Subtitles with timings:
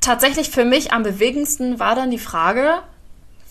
[0.00, 2.82] tatsächlich für mich am bewegendsten war dann die Frage,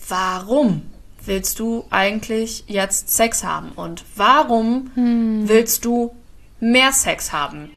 [0.07, 0.83] warum
[1.23, 3.71] willst du eigentlich jetzt Sex haben?
[3.71, 6.15] Und warum willst du
[6.59, 7.71] mehr Sex haben?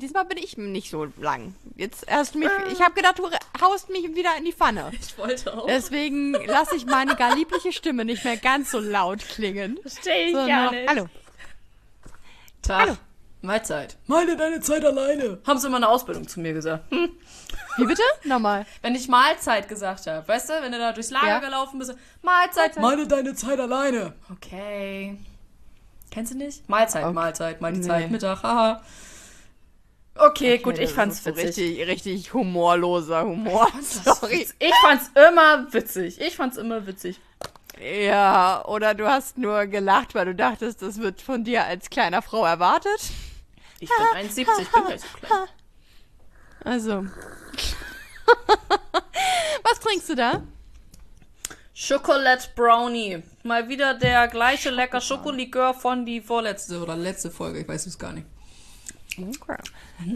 [0.00, 1.54] Diesmal bin ich nicht so lang.
[1.76, 2.48] Jetzt hast du mich.
[2.72, 3.30] Ich habe gedacht, du
[3.62, 4.90] haust mich wieder in die Pfanne.
[5.00, 5.66] Ich wollte auch.
[5.66, 9.78] Deswegen lasse ich meine gar liebliche Stimme nicht mehr ganz so laut klingen.
[9.82, 10.88] Verstehe ich So, gar noch- nicht.
[10.88, 11.08] Hallo.
[12.62, 12.80] Tag.
[12.80, 12.96] Hallo.
[13.42, 13.96] Mahlzeit.
[14.06, 15.38] Meine deine Zeit alleine.
[15.46, 16.90] Haben sie immer eine Ausbildung zu mir gesagt.
[16.90, 17.08] Hm.
[17.78, 18.02] Wie bitte?
[18.24, 18.66] Nochmal.
[18.82, 21.38] Wenn ich Mahlzeit gesagt habe, weißt du, wenn du da durchs Lager Ja.
[21.38, 22.76] gelaufen bist, Mahlzeit.
[22.76, 24.12] Meine deine Zeit alleine.
[24.30, 25.16] Okay.
[26.10, 26.68] Kennst du nicht?
[26.68, 27.12] Mahlzeit, Okay.
[27.14, 27.86] Mahlzeit, meine Nee.
[27.86, 28.82] Zeit, Mittag, haha.
[30.16, 31.78] Okay, gut, Okay, ich das fand's so witzig.
[31.78, 33.68] Richtig, richtig humorloser Humor.
[33.80, 34.46] Sorry.
[34.58, 36.20] Ich fand's immer witzig.
[36.20, 37.20] Ich fand's immer witzig.
[37.80, 42.20] Ja, oder du hast nur gelacht, weil du dachtest, das wird von dir als kleiner
[42.20, 43.00] Frau erwartet.
[43.78, 45.48] Ich bin 1,70, bin gleich so klein.
[46.64, 47.06] Also.
[49.62, 50.42] Was trinkst du da?
[51.74, 53.22] Chocolate Brownie.
[53.42, 57.60] Mal wieder der gleiche lecker Schokolikör von die vorletzte oder letzte Folge.
[57.60, 58.26] Ich weiß es gar nicht.
[59.18, 59.56] Okay.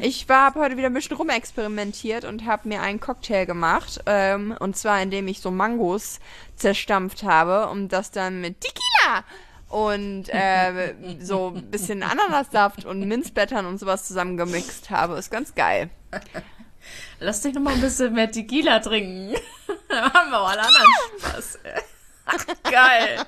[0.00, 4.00] Ich war hab heute wieder ein bisschen rumexperimentiert und habe mir einen Cocktail gemacht.
[4.06, 6.20] Ähm, und zwar, indem ich so Mangos
[6.56, 9.24] zerstampft habe und das dann mit Tequila
[9.68, 15.14] und äh, so ein bisschen Ananassaft und Minzblättern und sowas zusammengemixt habe.
[15.14, 15.90] Ist ganz geil.
[17.18, 19.34] Lass dich noch mal ein bisschen mehr Tequila trinken.
[19.88, 20.86] Dann haben wir auch alle anderen
[21.18, 21.58] Spaß.
[22.62, 23.18] Geil.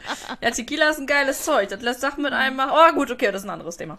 [0.41, 1.69] Ja, Tequila ist ein geiles Zeug.
[1.69, 2.73] Das lässt Sachen mit einem machen.
[2.73, 3.99] Oh, gut, okay, das ist ein anderes Thema.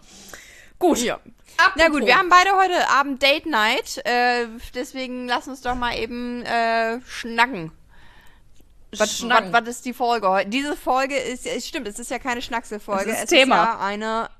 [0.78, 0.98] Gut.
[0.98, 1.20] Ja.
[1.56, 1.72] Apropos.
[1.76, 3.98] Na gut, wir haben beide heute Abend Date Night.
[4.04, 7.72] Äh, deswegen lass uns doch mal eben äh, schnacken.
[8.92, 10.48] Was, was, was ist die Folge heute?
[10.48, 13.10] Diese Folge ist, stimmt, es ist ja keine Schnackselfolge.
[13.10, 13.62] Es ist es Thema.
[13.62, 14.30] ist ja eine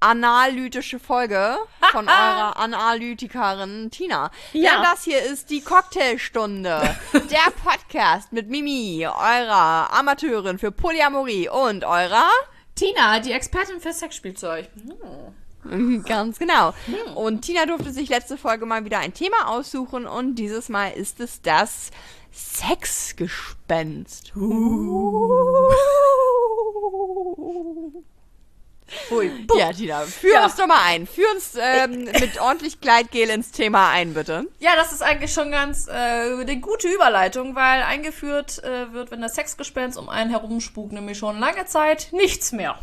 [0.00, 1.56] analytische Folge
[1.92, 4.30] von eurer Analytikerin Tina.
[4.52, 4.72] Ja.
[4.72, 6.96] Denn das hier ist die Cocktailstunde.
[7.12, 12.28] der Podcast mit Mimi, eurer Amateurin für Polyamorie und eurer
[12.74, 14.68] Tina, die Expertin für Sexspielzeug.
[14.74, 15.34] Mhm,
[16.06, 16.74] Ganz genau.
[17.14, 21.20] Und Tina durfte sich letzte Folge mal wieder ein Thema aussuchen und dieses Mal ist
[21.20, 21.90] es das
[22.32, 24.32] Sexgespenst.
[29.10, 29.32] Ui.
[29.58, 30.44] Ja, Tina, führ Ja.
[30.44, 31.08] uns doch mal ein.
[31.08, 34.46] Führ uns ähm, mit ordentlich Gleitgel ins Thema ein, bitte.
[34.60, 39.20] Ja, das ist eigentlich schon ganz äh, eine gute Überleitung, weil eingeführt äh, wird, wenn
[39.20, 42.78] das Sexgespenst um einen herum spukt, nämlich schon lange Zeit nichts mehr.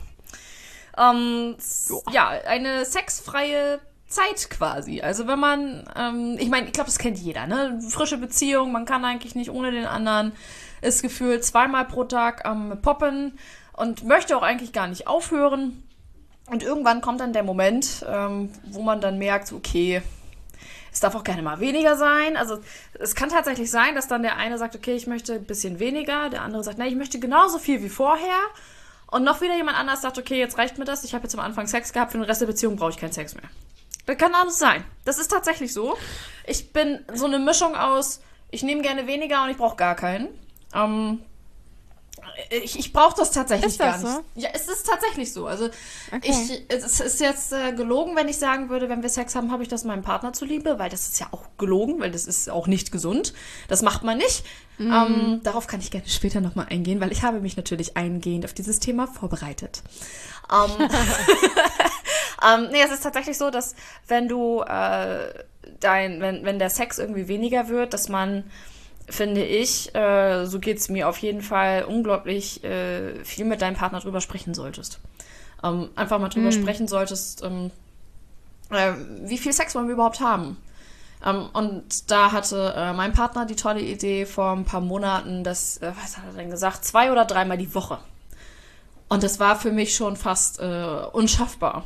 [0.98, 1.56] Ähm,
[2.12, 5.02] ja, eine sexfreie Zeit quasi.
[5.02, 7.80] Also wenn man, ähm, ich meine, ich glaube, das kennt jeder, ne?
[7.90, 10.34] Frische Beziehung, man kann eigentlich nicht ohne den anderen,
[10.82, 13.38] ist gefühlt zweimal pro Tag am Poppen
[13.74, 15.84] und möchte auch eigentlich gar nicht aufhören.
[16.46, 20.02] Und irgendwann kommt dann der Moment, ähm, wo man dann merkt, okay,
[20.92, 22.38] es darf auch gerne mal weniger sein.
[22.38, 22.60] Also
[23.00, 26.30] es kann tatsächlich sein, dass dann der eine sagt, okay, ich möchte ein bisschen weniger,
[26.30, 28.40] der andere sagt, nein, ich möchte genauso viel wie vorher.
[29.14, 31.40] Und noch wieder jemand anders sagt, okay, jetzt reicht mir das, ich habe jetzt am
[31.40, 33.44] Anfang Sex gehabt, für den Rest der Beziehung brauche ich keinen Sex mehr.
[34.08, 34.84] Das kann alles sein.
[35.06, 35.96] Das ist tatsächlich so.
[36.48, 40.30] Ich bin so eine Mischung aus, ich nehme gerne weniger und ich brauche gar keinen.
[40.74, 41.20] Ähm,
[42.50, 44.26] ich ich brauche das tatsächlich Ist das gar nicht.
[44.36, 44.42] so?
[44.42, 45.48] Ja, es ist tatsächlich so.
[45.48, 45.70] Also
[46.12, 46.30] Okay.
[46.30, 49.64] ich, es ist jetzt äh, gelogen, wenn ich sagen würde, wenn wir Sex haben, habe
[49.64, 52.68] ich das meinem Partner zuliebe, weil das ist ja auch gelogen, weil das ist auch
[52.68, 53.34] nicht gesund.
[53.68, 54.44] Das macht man nicht.
[54.78, 54.92] Mhm.
[54.94, 58.54] Ähm, darauf kann ich gerne später nochmal eingehen, weil ich habe mich natürlich eingehend auf
[58.54, 59.84] dieses Thema vorbereitet.
[60.52, 60.90] Ähm,
[62.48, 63.76] ähm, nee, es ist tatsächlich so, dass
[64.08, 65.34] wenn du äh,
[65.80, 68.44] dein, wenn, wenn der Sex irgendwie weniger wird, dass man
[69.10, 74.00] finde ich, äh, so geht's mir auf jeden Fall unglaublich äh, viel mit deinem Partner
[74.00, 75.00] drüber sprechen solltest.
[75.64, 77.72] Ähm, einfach mal drüber sprechen solltest, ähm,
[78.70, 80.58] äh, wie viel Sex wollen wir überhaupt haben.
[81.26, 85.78] Ähm, und da hatte äh, mein Partner die tolle Idee vor ein paar Monaten, dass,
[85.78, 88.00] äh, was hat er denn gesagt, zwei oder dreimal die Woche.
[89.08, 91.86] Und das war für mich schon fast äh, unschaffbar.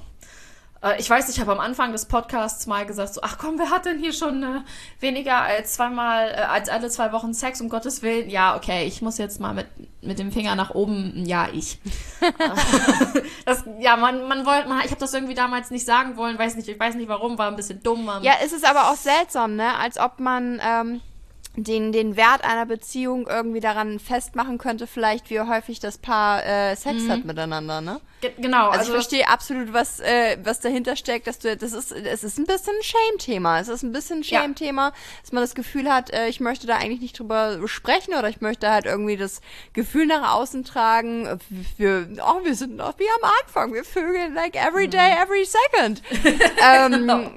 [0.88, 3.70] Äh, ich weiß, ich habe am Anfang des Podcasts mal gesagt, so, ach komm, wer
[3.70, 4.62] hat denn hier schon äh,
[5.00, 8.30] weniger als zweimal, äh, als alle zwei Wochen Sex, um Gottes Willen?
[8.30, 9.68] Ja, okay, ich muss jetzt mal mit,
[10.02, 11.80] mit dem Finger nach oben, ja, ich.
[13.46, 16.56] das, ja, man, man wollte, man, ich habe das irgendwie damals nicht sagen wollen, weiß
[16.56, 18.10] nicht, ich weiß nicht warum, war ein bisschen dumm.
[18.22, 19.76] Ja, es ist aber auch seltsam, ne?
[19.78, 21.02] Als ob man ähm,
[21.60, 26.76] den, den Wert einer Beziehung irgendwie daran festmachen könnte, vielleicht wie häufig das Paar äh,
[26.76, 27.12] Sex Mhm.
[27.12, 28.00] hat miteinander, ne?
[28.22, 28.70] Ge genau.
[28.70, 32.38] Also, ich verstehe absolut, was, äh, was dahinter steckt, dass du, das ist, es ist
[32.40, 33.60] ein bisschen ein Shame-Thema.
[33.60, 34.40] Es ist ein bisschen ein Ja.
[34.42, 38.30] Shame-Thema, dass man das Gefühl hat, äh, ich möchte da eigentlich nicht drüber sprechen oder
[38.30, 39.42] ich möchte halt irgendwie das
[39.74, 41.40] Gefühl nach außen tragen,
[41.78, 46.02] wir, oh, wir sind noch wie am Anfang, wir vögeln like every day, every second.
[46.64, 47.30] ähm, Genau.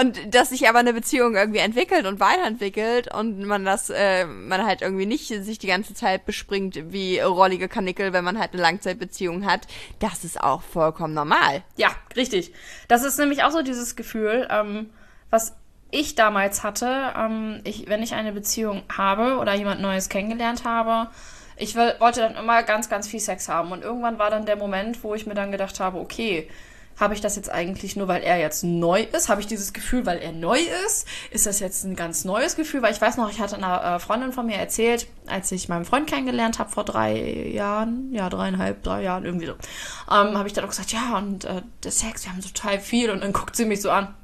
[0.00, 4.64] Und dass sich aber eine Beziehung irgendwie entwickelt und weiterentwickelt und man das, äh, man
[4.66, 8.62] halt irgendwie nicht sich die ganze Zeit bespringt wie rollige Kanickel, wenn man halt eine
[8.62, 9.66] Langzeitbeziehung hat,
[9.98, 11.62] das ist auch vollkommen normal.
[11.76, 12.52] Ja, richtig.
[12.88, 14.90] Das ist nämlich auch so dieses Gefühl, ähm,
[15.30, 15.56] was
[15.90, 21.10] ich damals hatte, ähm, ich, wenn ich eine Beziehung habe oder jemand Neues kennengelernt habe,
[21.56, 23.72] ich wollte dann immer ganz, ganz viel Sex haben.
[23.72, 26.48] Und irgendwann war dann der Moment, wo ich mir dann gedacht habe, okay,
[26.98, 29.28] habe ich das jetzt eigentlich nur, weil er jetzt neu ist?
[29.28, 31.06] Habe ich dieses Gefühl, weil er neu ist?
[31.30, 32.82] Ist das jetzt ein ganz neues Gefühl?
[32.82, 35.84] Weil ich weiß noch, ich hatte einer äh, Freundin von mir erzählt, als ich meinen
[35.84, 40.52] Freund kennengelernt habe vor drei Jahren, ja, dreieinhalb, drei Jahren, irgendwie so, ähm, habe ich
[40.52, 43.10] dann auch gesagt, ja, und äh, der Sex, wir haben total viel.
[43.10, 44.14] Und dann guckt sie mich so an.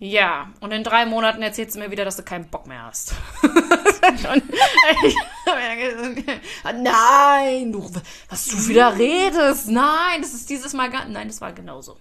[0.00, 3.14] Ja, und in drei Monaten erzählt sie mir wieder, dass du keinen Bock mehr hast.
[3.42, 4.22] ich
[6.64, 7.90] nein, du,
[8.28, 11.96] was du wieder redest, nein, das ist dieses Mal gar, nein, das war genauso.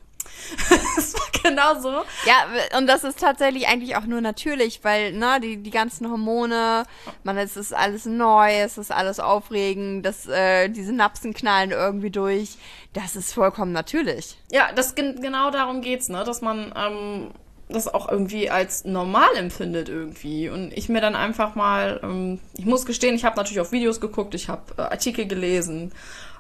[0.96, 2.04] das war genauso.
[2.26, 6.84] Ja, und das ist tatsächlich eigentlich auch nur natürlich, weil, ne, die, die ganzen Hormone,
[7.24, 12.12] man, es ist alles neu, es ist alles aufregend, das, äh, diese Napsen knallen irgendwie
[12.12, 12.58] durch.
[12.94, 14.38] Das ist vollkommen natürlich.
[14.52, 17.32] Ja, das gen- genau darum geht's, ne, dass man ähm,
[17.70, 20.50] das auch irgendwie als normal empfindet irgendwie.
[20.50, 24.00] Und ich mir dann einfach mal, ähm, ich muss gestehen, ich habe natürlich auf Videos
[24.00, 25.92] geguckt, ich habe äh, Artikel gelesen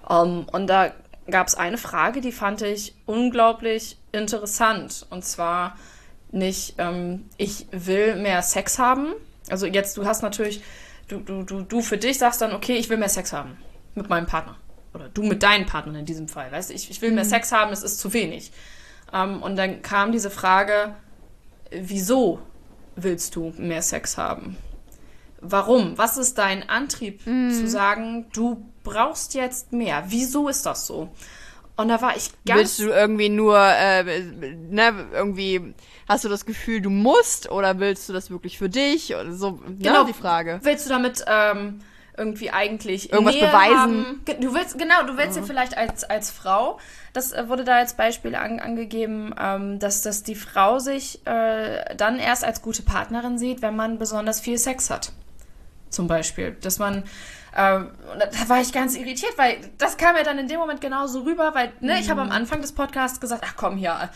[0.09, 0.91] ähm, und da
[1.29, 5.05] gab es eine Frage, die fand ich unglaublich interessant.
[5.09, 5.75] Und zwar
[6.31, 9.13] nicht, ähm, ich will mehr Sex haben.
[9.49, 10.61] Also jetzt, du hast natürlich,
[11.07, 13.57] du, du, du, du für dich sagst dann, okay, ich will mehr Sex haben
[13.95, 14.55] mit meinem Partner.
[14.93, 16.51] Oder du mit deinen Partnern in diesem Fall.
[16.51, 18.51] Weißt du, ich, ich will mehr Sex haben, es ist zu wenig.
[19.13, 20.95] Ähm, und dann kam diese Frage,
[21.71, 22.39] wieso
[22.95, 24.57] willst du mehr Sex haben?
[25.39, 25.97] Warum?
[25.97, 30.03] Was ist dein Antrieb zu sagen, du brauchst jetzt mehr?
[30.07, 31.09] Wieso ist das so?
[31.75, 32.59] Und da war ich ganz.
[32.59, 35.75] Willst du irgendwie nur, äh, ne, irgendwie,
[36.09, 39.13] hast du das Gefühl, du musst oder willst du das wirklich für dich?
[39.13, 40.01] Oder so, Genau.
[40.01, 40.59] ne, die Frage.
[40.63, 41.81] Willst du damit ähm,
[42.17, 43.77] irgendwie eigentlich Irgendwas Nähe beweisen?
[43.77, 44.21] Haben?
[44.41, 46.79] Du willst genau, du willst dir vielleicht als als Frau,
[47.13, 51.95] das äh, wurde da als Beispiel an, angegeben, ähm, dass dass die Frau sich äh,
[51.95, 55.11] dann erst als gute Partnerin sieht, wenn man besonders viel Sex hat,
[55.89, 57.03] zum Beispiel, dass man
[57.57, 60.79] ähm, und da war ich ganz irritiert, weil das kam ja dann in dem Moment
[60.79, 64.09] genauso rüber, weil ne, ich habe am Anfang des Podcasts gesagt, ach komm hier,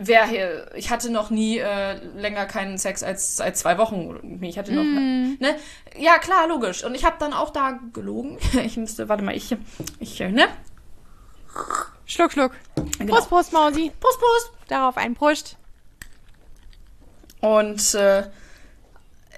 [0.00, 4.38] wer hier, ich hatte noch nie äh, länger keinen Sex als als zwei Wochen.
[4.42, 5.56] Ich hatte noch, ne,
[5.96, 6.84] ja klar, logisch.
[6.84, 8.38] Und ich habe dann auch da gelogen.
[8.68, 9.56] Ich müsste, warte mal, ich,
[10.00, 10.48] ich, ne,
[12.04, 12.52] Schluck, schluck.
[12.98, 13.14] Genau.
[13.14, 13.92] Prost, Prost, Mausi.
[14.00, 14.52] Prost, Prost.
[14.68, 15.56] Darauf ein Prost.
[17.40, 18.24] Und äh,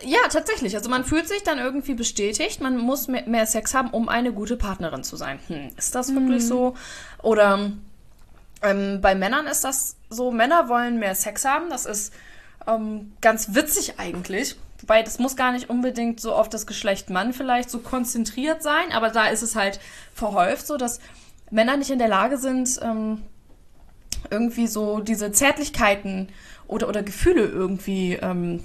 [0.05, 0.77] ja, tatsächlich.
[0.77, 4.33] Also man fühlt sich dann irgendwie bestätigt, man muss mehr, mehr Sex haben, um eine
[4.33, 5.39] gute Partnerin zu sein.
[5.49, 6.75] Hm, ist das wirklich so?
[7.23, 7.73] Oder
[8.63, 11.71] ähm, bei Männern ist das so, Männer wollen mehr Sex haben.
[11.71, 12.13] Das ist
[12.67, 14.57] ähm, ganz witzig eigentlich.
[14.81, 18.93] Wobei das muss gar nicht unbedingt so auf das Geschlecht Mann vielleicht so konzentriert sein,
[18.93, 19.79] aber da ist es halt
[20.15, 21.01] verhäuft so, dass
[21.51, 23.23] Männer nicht in der Lage sind, ähm,
[24.31, 26.29] irgendwie so diese Zärtlichkeiten
[26.67, 28.63] oder, oder Gefühle irgendwie ähm,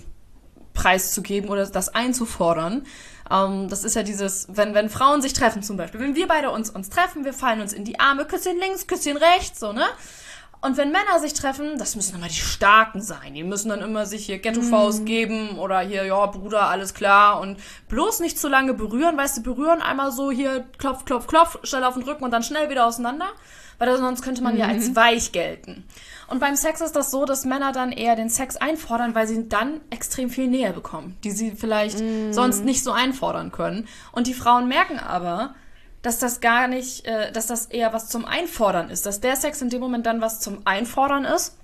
[0.76, 2.86] preiszugeben oder das einzufordern.
[3.32, 6.52] Ähm, das ist ja dieses, wenn, wenn Frauen sich treffen zum Beispiel, wenn wir beide
[6.52, 9.86] uns, uns treffen, wir fallen uns in die Arme, Küsschen links, Küsschen rechts, so, ne?
[10.62, 13.36] Und wenn Männer sich treffen, das müssen immer die Starken sein.
[13.36, 17.40] Die müssen dann immer sich hier Ghetto-Faust geben oder hier, ja, Bruder, alles klar.
[17.40, 21.60] Und bloß nicht zu lange berühren, weißt du, berühren einmal so hier, klopf, klopf, klopf,
[21.62, 23.28] schnell auf den Rücken und dann schnell wieder auseinander.
[23.78, 25.84] Weil sonst könnte man ja als weich gelten.
[26.28, 29.48] Und beim Sex ist das so, dass Männer dann eher den Sex einfordern, weil sie
[29.48, 32.00] dann extrem viel Nähe bekommen, die sie vielleicht
[32.32, 33.88] sonst nicht so einfordern können.
[34.12, 35.54] Und die Frauen merken aber,
[36.02, 39.62] dass das gar nicht, äh, dass das eher was zum Einfordern ist, dass der Sex
[39.62, 41.58] in dem Moment dann was zum Einfordern ist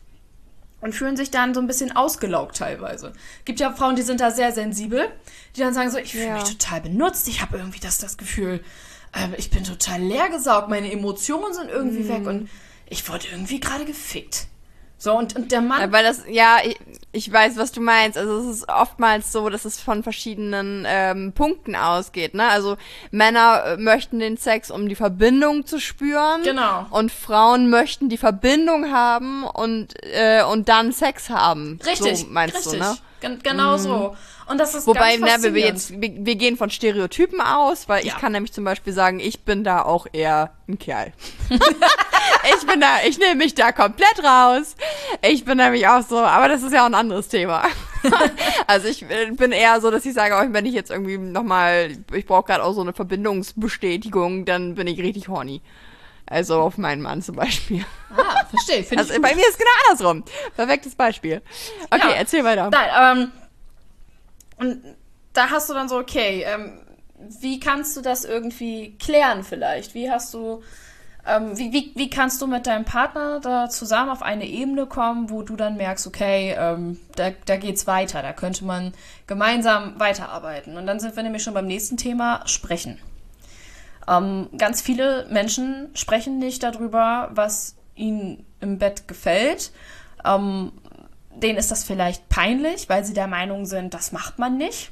[0.82, 3.13] und fühlen sich dann so ein bisschen ausgelaugt teilweise.
[3.46, 5.10] Gibt ja Frauen, die sind da sehr sensibel,
[5.56, 6.34] die dann sagen so, ich fühle Ja.
[6.36, 8.63] mich total benutzt, ich habe irgendwie das, das Gefühl,
[9.13, 12.50] äh, ich bin total leer gesaugt, meine Emotionen sind irgendwie weg und
[12.91, 14.48] ich wurde irgendwie gerade gefickt.
[14.98, 15.81] So, und, und der Mann.
[15.81, 16.77] Ja, weil das, ja, ich,
[17.12, 18.19] ich weiß, was du meinst.
[18.19, 22.36] Also es ist oftmals so, dass es von verschiedenen ähm, Punkten ausgeht.
[22.36, 22.48] Ne?
[22.48, 22.77] Also
[23.10, 26.43] Männer äh, möchten den Sex, um die Verbindung zu spüren.
[26.43, 26.86] Genau.
[26.91, 31.79] Und Frauen möchten die Verbindung haben und, äh, und dann Sex haben.
[31.83, 32.74] Richtig, So meinst richtig.
[32.74, 32.98] du, ne?
[33.21, 34.15] Gen genau so.
[34.47, 38.05] Und das ist Wobei, ganz ne, wir, jetzt, wir, wir gehen von Stereotypen aus, weil
[38.05, 38.13] Ja.
[38.13, 41.13] ich kann nämlich zum Beispiel sagen, ich bin da auch eher ein Kerl.
[41.49, 44.75] ich bin da, ich nehme mich da komplett raus.
[45.21, 47.63] Ich bin nämlich auch so, aber das ist ja auch ein anderes Thema.
[48.67, 52.25] also ich äh, bin eher so, dass ich sage, wenn ich jetzt irgendwie nochmal, ich
[52.25, 55.61] brauche gerade auch so eine Verbindungsbestätigung, dann bin ich richtig horny.
[56.25, 57.85] Also auf meinen Mann zum Beispiel.
[58.15, 58.86] Ah, verstehe.
[58.98, 60.24] Also ich bei mir ist genau andersrum.
[60.55, 61.41] Perfektes Beispiel.
[61.89, 62.15] Okay, Ja.
[62.15, 62.70] erzähl weiter.
[62.70, 63.31] Nein, ähm,
[64.58, 64.96] und
[65.34, 66.79] da hast du dann so, okay, ähm,
[67.39, 69.93] wie kannst du das irgendwie klären vielleicht?
[69.93, 70.62] Wie hast du,
[71.25, 75.29] ähm, wie, wie, wie kannst du mit deinem Partner da zusammen auf eine Ebene kommen,
[75.29, 78.93] wo du dann merkst, okay, ähm, da, da geht's weiter, da könnte man
[79.27, 80.77] gemeinsam weiterarbeiten.
[80.77, 83.00] Und dann sind wir nämlich schon beim nächsten Thema, sprechen.
[84.08, 89.71] Ähm, ganz viele Menschen sprechen nicht darüber, was ihnen im Bett gefällt.
[90.25, 90.71] Ähm,
[91.36, 94.91] denen ist das vielleicht peinlich, weil sie der Meinung sind, das macht man nicht.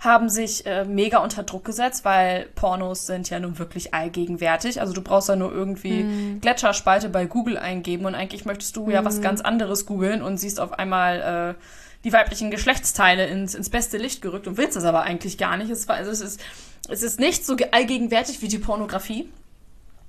[0.00, 4.80] Haben sich äh, mega unter Druck gesetzt, weil Pornos sind ja nun wirklich allgegenwärtig.
[4.80, 9.04] Also du brauchst ja nur irgendwie Gletscherspalte bei Google eingeben und eigentlich möchtest du ja
[9.04, 11.62] was ganz anderes googeln und siehst auf einmal äh,
[12.04, 15.68] die weiblichen Geschlechtsteile ins, ins beste Licht gerückt und willst es aber eigentlich gar nicht.
[15.70, 16.40] Es, war, also es, ist,
[16.88, 19.28] es ist nicht so ge- allgegenwärtig wie die Pornografie.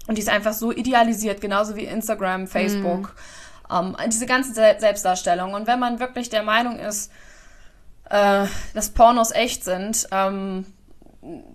[0.10, 3.14] Und die ist einfach so idealisiert, genauso wie Instagram, Facebook,
[3.72, 5.54] ähm, diese ganzen Se Selbstdarstellungen.
[5.54, 7.12] Und wenn man wirklich der Meinung ist,
[8.10, 10.66] äh, dass Pornos echt sind, ähm,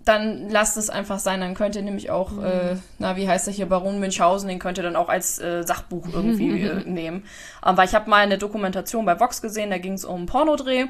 [0.05, 1.41] dann lasst es einfach sein.
[1.41, 4.77] Dann könnt ihr nämlich auch, äh, na, wie heißt der hier, Baron Münchhausen, den könnt
[4.77, 7.25] ihr dann auch als äh, Sachbuch irgendwie äh, nehmen.
[7.65, 10.85] Ähm, weil ich habe mal eine Dokumentation bei Vox gesehen, da ging es um Pornodreh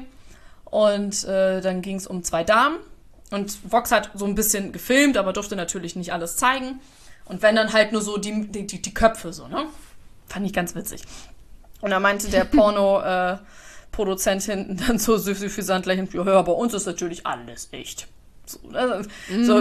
[0.66, 2.76] und äh, dann ging es um zwei Damen.
[3.32, 6.78] Und Vox hat so ein bisschen gefilmt, aber durfte natürlich nicht alles zeigen.
[7.26, 9.66] Und wenn dann halt nur so die, die, die, Köpfe so, ne?
[10.26, 11.02] Fand ich ganz witzig.
[11.80, 13.38] Und da meinte der Porno, äh,
[13.92, 18.06] Produzent hinten dann so süffisant lächelnd, ja, ja, bei uns ist natürlich alles echt.
[18.44, 19.02] So, ne?
[19.42, 19.56] so,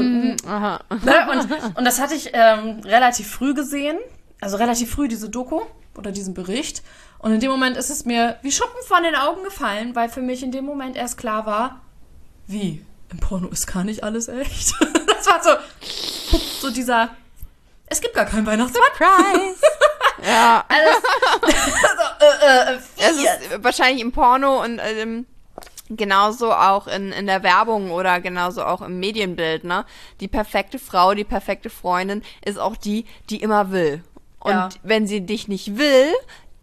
[0.48, 0.80] Aha.
[0.90, 1.32] ne?
[1.32, 3.98] und, und das hatte ich ähm, relativ früh gesehen,
[4.42, 5.62] also relativ früh diese Doku
[5.98, 6.84] oder diesen Bericht.
[7.18, 10.22] Und in dem Moment ist es mir wie Schuppen von den Augen gefallen, weil für
[10.22, 11.82] mich in dem Moment erst klar war,
[12.46, 14.74] wie, im Porno ist gar nicht alles echt.
[15.08, 17.10] das war so, so dieser,
[17.88, 18.82] es gibt gar keinen Weihnachtsmann.
[18.98, 19.56] Surprise!
[20.28, 20.64] ja.
[20.68, 20.98] Also,
[22.20, 25.26] äh, äh, Es ist wahrscheinlich im Porno und ähm,
[25.90, 29.86] genauso auch in, in der Werbung oder genauso auch im Medienbild, ne?
[30.20, 34.04] Die perfekte Frau, die perfekte Freundin ist auch die, die immer will.
[34.40, 34.70] Und Ja.
[34.84, 36.12] wenn sie dich nicht will,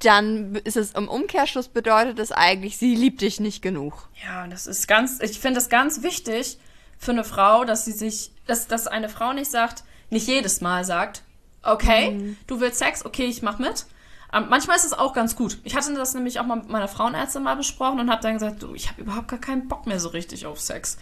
[0.00, 4.09] dann ist es im Umkehrschluss bedeutet es eigentlich, sie liebt dich nicht genug.
[4.25, 6.59] Ja, das ist ganz, ich finde es ganz wichtig
[6.99, 10.85] für eine Frau, dass sie sich, dass, dass eine Frau nicht sagt, nicht jedes Mal
[10.85, 11.23] sagt,
[11.62, 13.87] okay, du willst Sex, okay, ich mach mit.
[14.35, 15.59] Ähm, manchmal ist es auch ganz gut.
[15.62, 18.62] Ich hatte das nämlich auch mal mit meiner Frauenärztin mal besprochen und habe dann gesagt,
[18.62, 20.97] du, ich habe überhaupt gar keinen Bock mehr so richtig auf Sex.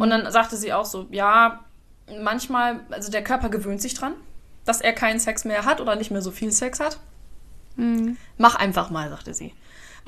[0.00, 1.64] Und dann sagte sie auch so, ja,
[2.22, 4.12] manchmal, also der Körper gewöhnt sich dran,
[4.64, 6.98] dass er keinen Sex mehr hat oder nicht mehr so viel Sex hat.
[8.36, 9.54] Mach einfach mal, sagte sie.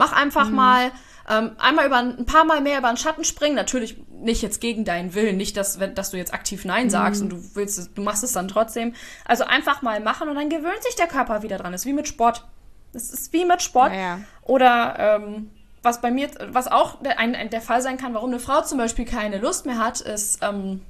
[0.00, 0.92] Mach einfach mal
[1.28, 3.54] ähm, einmal über ein paar Mal mehr über den Schatten springen.
[3.54, 7.20] Natürlich nicht jetzt gegen deinen Willen, nicht, dass, wenn, dass du jetzt aktiv Nein sagst
[7.20, 8.94] und du willst es, du machst es dann trotzdem.
[9.26, 11.72] Also einfach mal machen und dann gewöhnt sich der Körper wieder dran.
[11.72, 12.46] Das ist wie mit Sport.
[12.94, 13.92] Es ist wie mit Sport.
[13.92, 14.20] Ja, ja.
[14.42, 15.50] Oder ähm,
[15.82, 18.62] was bei mir, was auch der, ein, ein, der Fall sein kann, warum eine Frau
[18.62, 20.80] zum Beispiel keine Lust mehr hat, ist ähm,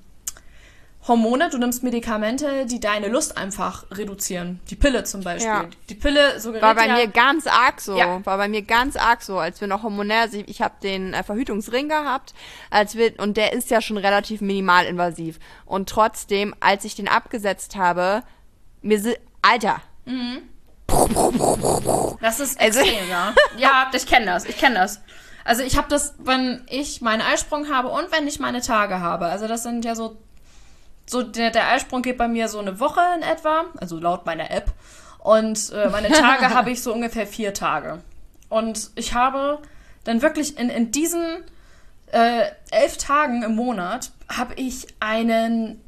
[1.08, 1.48] Hormone.
[1.50, 4.60] Du nimmst Medikamente, die deine Lust einfach reduzieren.
[4.68, 5.46] Die Pille zum Beispiel.
[5.50, 5.64] Ja.
[5.88, 7.96] Die Pille suggeriert War bei ja, mir ganz arg so.
[7.96, 8.24] Ja.
[8.26, 11.14] War bei mir ganz arg so, als wir noch hormonell, also ich, ich habe den
[11.14, 12.34] äh, Verhütungsring gehabt,
[12.70, 17.76] als wir und der ist ja schon relativ minimalinvasiv und trotzdem, als ich den abgesetzt
[17.76, 18.22] habe,
[18.82, 19.80] mir si- Alter,
[22.20, 23.32] Das ist Also- extrem, ja.
[23.58, 25.00] Ja, ich kenne das, ich kenne das.
[25.44, 29.26] Also ich habe das, wenn ich meinen Eisprung habe und wenn ich meine Tage habe.
[29.26, 30.16] Also das sind ja so,
[31.10, 34.50] so der, der Eisprung geht bei mir so eine Woche in etwa, also laut meiner
[34.50, 34.72] App.
[35.18, 38.00] Und äh, meine Tage habe ich so ungefähr vier Tage.
[38.48, 39.58] Und ich habe
[40.04, 41.44] dann wirklich in, in diesen
[42.12, 45.80] äh, elf Tagen im Monat habe ich einen,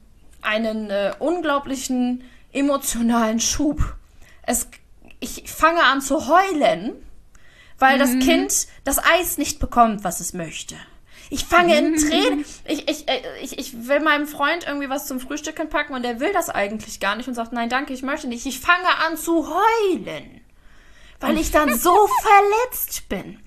[0.42, 3.80] einen äh, unglaublichen emotionalen Schub.
[4.42, 4.68] Es,
[5.20, 6.94] ich fange an zu heulen,
[7.78, 10.76] weil das Kind das Eis nicht bekommt, was es möchte.
[11.32, 12.44] Ich fange in Tränen.
[12.66, 16.20] Ich, ich, äh, ich, ich will meinem Freund irgendwie was zum Frühstücken packen und der
[16.20, 18.44] will das eigentlich gar nicht und sagt, nein, danke, ich möchte nicht.
[18.44, 20.42] Ich fange an zu heulen,
[21.20, 23.40] weil ich dann so verletzt bin.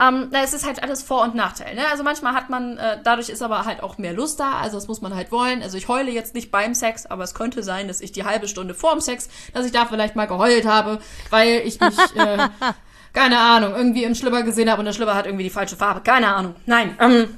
[0.00, 1.74] Ähm, na, es ist halt alles Vor- und Nachteil.
[1.74, 1.86] Ne?
[1.90, 4.88] Also manchmal hat man, äh, dadurch ist aber halt auch mehr Lust da, also das
[4.88, 5.60] muss man halt wollen.
[5.60, 8.48] Also ich heule jetzt nicht beim Sex, aber es könnte sein, dass ich die halbe
[8.48, 12.48] Stunde vorm Sex, dass ich da vielleicht mal geheult habe, weil ich mich äh,
[13.18, 16.02] keine Ahnung, irgendwie im Schlüpper gesehen habe und der Schlüpper hat irgendwie die falsche Farbe.
[16.02, 16.54] Keine Ahnung.
[16.66, 16.96] Nein.
[17.00, 17.36] Ähm,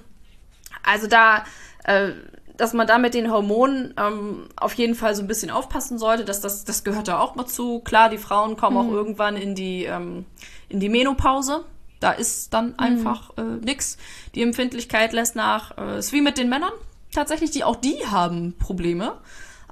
[0.82, 1.44] also da,
[1.84, 2.10] äh,
[2.58, 6.26] dass man da mit den Hormonen ähm, auf jeden Fall so ein bisschen aufpassen sollte,
[6.26, 7.80] dass das, das gehört da auch mal zu.
[7.80, 10.26] Klar, die Frauen kommen auch irgendwann in die, ähm,
[10.68, 11.64] in die Menopause.
[11.98, 13.96] Da ist dann einfach äh, nix.
[14.34, 15.78] Die Empfindlichkeit lässt nach.
[15.78, 16.72] Äh, ist wie mit den Männern
[17.14, 19.14] tatsächlich, die auch die haben Probleme.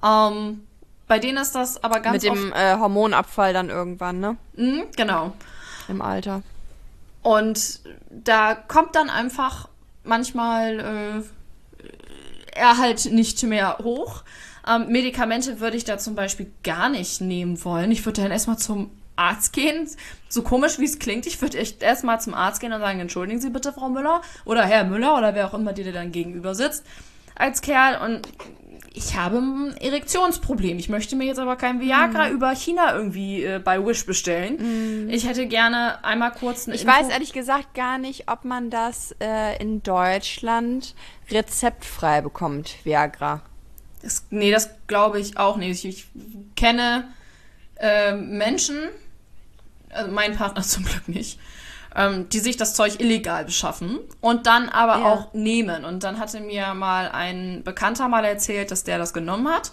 [0.03, 0.63] Ähm,
[1.07, 4.37] bei denen ist das aber ganz Mit dem äh, Hormonabfall dann irgendwann, ne?
[4.57, 5.35] Mhm, genau.
[5.89, 6.43] Im Alter.
[7.23, 7.81] Und
[8.11, 9.69] da kommt dann einfach
[10.05, 14.23] manchmal äh, er halt nicht mehr hoch.
[14.67, 17.91] Ähm, Medikamente würde ich da zum Beispiel gar nicht nehmen wollen.
[17.91, 19.89] Ich würde dann erstmal zum Arzt gehen.
[20.29, 23.41] So komisch wie es klingt, ich würde echt erstmal zum Arzt gehen und sagen, entschuldigen
[23.41, 26.85] Sie bitte, Frau Müller oder Herr Müller oder wer auch immer dir dann gegenüber sitzt
[27.35, 28.29] als Kerl und
[28.99, 30.79] ich habe ein Erektionsproblem.
[30.79, 35.09] Ich möchte mir jetzt aber kein Viagra über China irgendwie äh, bei Wish bestellen.
[35.09, 36.93] Ich hätte gerne einmal kurz eine Ich Info.
[36.93, 40.95] weiß ehrlich gesagt gar nicht, ob man das äh, in Deutschland
[41.31, 43.43] rezeptfrei bekommt, Viagra.
[44.03, 45.85] Das, nee, das glaube ich auch nicht.
[45.85, 46.07] Ich, ich
[46.57, 47.05] kenne
[47.77, 48.79] äh, Menschen,
[49.91, 51.39] also mein Partner zum Glück nicht,
[51.99, 55.05] ähm, die sich das Zeug illegal beschaffen und dann aber Ja.
[55.07, 55.85] auch nehmen.
[55.85, 59.73] Und dann hatte mir mal ein Bekannter mal erzählt, dass der das genommen hat.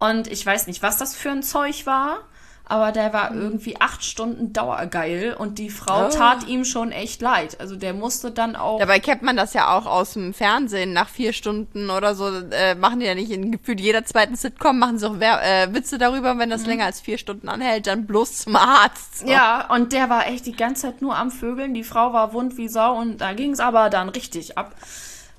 [0.00, 2.18] Und ich weiß nicht, was das für ein Zeug war,
[2.64, 6.08] aber der war irgendwie acht Stunden dauergeil und die Frau Oh.
[6.10, 7.60] tat ihm schon echt leid.
[7.60, 8.78] Also der musste dann auch.
[8.78, 10.92] Dabei kennt man das ja auch aus dem Fernsehen.
[10.92, 14.78] Nach vier Stunden oder so äh, machen die ja nicht in gefühlt jeder zweiten Sitcom
[14.78, 18.38] machen sie auch äh, Witze darüber, wenn das länger als vier Stunden anhält, dann bloß
[18.38, 19.18] zum Arzt.
[19.18, 19.26] So.
[19.26, 21.74] Ja, und der war echt die ganze Zeit nur am Vögeln.
[21.74, 24.74] Die Frau war wund wie Sau und da ging es aber dann richtig ab.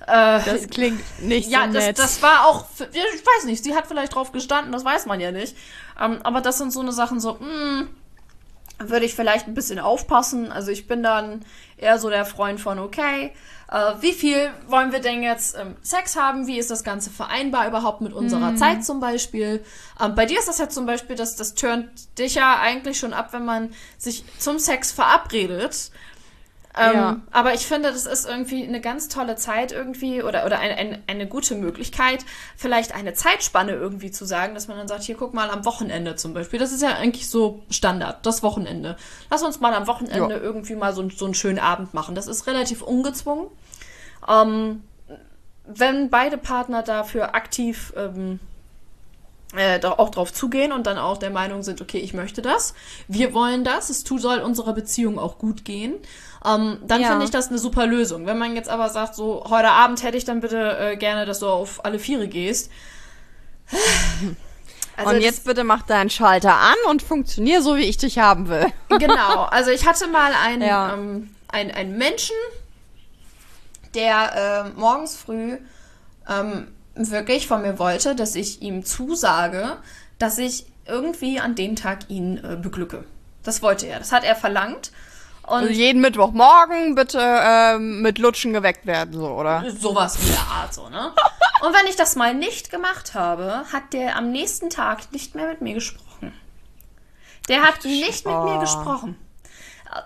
[0.06, 2.00] Äh, Das klingt nicht ja, so das, nett.
[2.00, 5.22] das war auch, ja, ich weiß nicht, sie hat vielleicht drauf gestanden, das weiß man
[5.22, 5.56] ja nicht.
[6.00, 7.88] Ähm, aber das sind so eine Sachen, so, mh,
[8.80, 10.52] würde ich vielleicht ein bisschen aufpassen.
[10.52, 11.46] Also ich bin dann
[11.78, 13.32] eher so der Freund von, okay,
[13.72, 16.48] äh, wie viel wollen wir denn jetzt ähm, Sex haben?
[16.48, 19.64] Wie ist das Ganze vereinbar überhaupt mit unserer Zeit zum Beispiel?
[20.02, 23.14] Ähm, bei dir ist das ja zum Beispiel, das, das turnt dich ja eigentlich schon
[23.14, 25.92] ab, wenn man sich zum Sex verabredet.
[26.78, 27.22] Ähm, Ja.
[27.32, 31.04] Aber ich finde, das ist irgendwie eine ganz tolle Zeit irgendwie oder, oder eine, eine,
[31.08, 32.26] eine gute Möglichkeit,
[32.58, 36.16] vielleicht eine Zeitspanne irgendwie zu sagen, dass man dann sagt, hier guck mal am Wochenende
[36.16, 36.58] zum Beispiel.
[36.60, 38.98] Das ist ja eigentlich so Standard, das Wochenende.
[39.30, 40.42] Lass uns mal am Wochenende Ja.
[40.42, 42.16] irgendwie mal so, so einen schönen Abend machen.
[42.16, 43.48] Das ist relativ ungezwungen.
[44.28, 44.84] Ähm,
[45.66, 48.40] wenn beide Partner dafür aktiv ähm,
[49.56, 52.74] äh, da auch drauf zugehen und dann auch der Meinung sind, okay, ich möchte das,
[53.08, 55.94] wir wollen das, es tu- soll unserer Beziehung auch gut gehen,
[56.46, 57.10] ähm, dann Ja.
[57.10, 58.26] finde ich das eine super Lösung.
[58.26, 61.40] Wenn man jetzt aber sagt, so, heute Abend hätte ich dann bitte äh, gerne, dass
[61.40, 62.72] du auf alle Viere gehst.
[64.96, 68.48] Also und jetzt bitte mach deinen Schalter an und funktionier so, wie ich dich haben
[68.48, 68.68] will.
[69.00, 70.94] genau, also ich hatte mal einen, Ja.
[70.94, 72.36] ähm, einen, einen Menschen,
[73.96, 75.58] der ähm, morgens früh
[76.30, 79.78] ähm, wirklich von mir wollte, dass ich ihm zusage,
[80.20, 83.04] dass ich irgendwie an dem Tag ihn äh, beglücke.
[83.44, 84.92] Das wollte er, das hat er verlangt.
[85.44, 89.64] Und Also jeden Mittwochmorgen bitte ähm, mit Lutschen geweckt werden, so, oder?
[89.78, 91.12] sowas in der Art, so, ne?
[91.62, 95.48] Und wenn ich das mal nicht gemacht habe, hat der am nächsten Tag nicht mehr
[95.48, 96.34] mit mir gesprochen.
[97.50, 99.18] Der hat nicht mit mir gesprochen.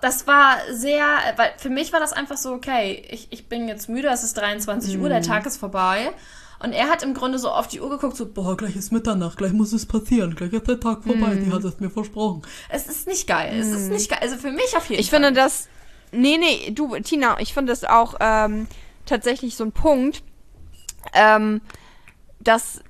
[0.02, 1.04] Das war sehr,
[1.36, 4.36] weil für mich war das einfach so, okay, ich, ich bin jetzt müde, es ist
[4.36, 6.12] 23 Uhr, der Tag ist vorbei.
[6.60, 9.38] Und er hat im Grunde so auf die Uhr geguckt, so, boah, gleich ist Mitternacht,
[9.38, 12.42] gleich muss es passieren, gleich ist der Tag vorbei, die hat es mir versprochen.
[12.68, 15.20] Es ist nicht geil, es ist nicht geil, also für mich auf jeden Ich Fall.
[15.20, 15.68] finde das.
[16.10, 18.66] Nee, nee, du, Tina, ich finde das auch ähm,
[19.06, 20.22] tatsächlich so ein Punkt,
[21.14, 21.60] ähm,
[22.40, 22.80] dass.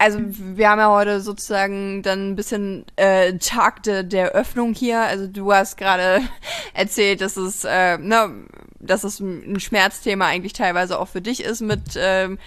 [0.00, 5.00] Also, wir haben ja heute sozusagen dann ein bisschen äh, Tag de, der Öffnung hier.
[5.00, 6.20] Also, du hast gerade
[6.72, 8.30] erzählt, dass es, äh, ne,
[8.78, 12.38] dass es ein Schmerzthema eigentlich teilweise auch für dich ist mit, ähm,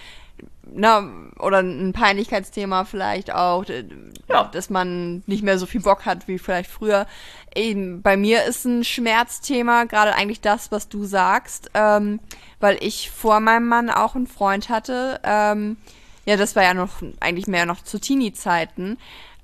[0.74, 1.08] na,
[1.38, 3.64] oder ein Peinlichkeitsthema vielleicht auch,
[4.28, 4.44] Ja.
[4.44, 7.06] dass man nicht mehr so viel Bock hat wie vielleicht früher.
[7.54, 12.20] Eben, bei mir ist ein Schmerzthema gerade eigentlich das, was du sagst, ähm,
[12.60, 15.76] weil ich vor meinem Mann auch einen Freund hatte, ähm,
[16.24, 18.96] ja, das war ja noch eigentlich mehr noch zu Teenie-Zeiten,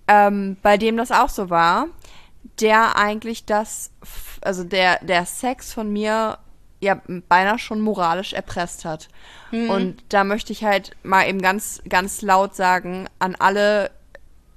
[0.06, 1.88] ähm, bei dem das auch so war,
[2.60, 3.90] der eigentlich das,
[4.40, 6.38] also der, der Sex von mir
[6.80, 9.08] ja beinahe schon moralisch erpresst hat.
[9.70, 13.90] Und da möchte ich halt mal eben ganz, ganz laut sagen an alle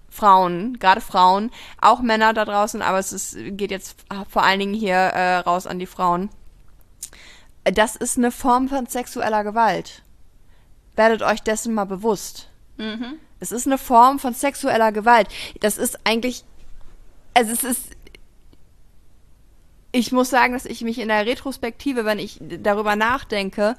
[0.10, 3.96] Frauen, gerade Frauen, auch Männer da draußen, aber es ist, geht jetzt
[4.30, 6.30] vor allen Dingen hier äh, raus an die Frauen.
[7.64, 10.04] Das ist eine Form von sexueller Gewalt.
[10.96, 12.50] Werdet euch dessen mal bewusst.
[13.40, 15.28] Es ist eine Form von sexueller Gewalt.
[15.62, 16.44] Das ist eigentlich,
[17.34, 17.90] also es ist,
[19.92, 23.76] ich muss sagen, dass ich mich in der Retrospektive, wenn ich darüber nachdenke,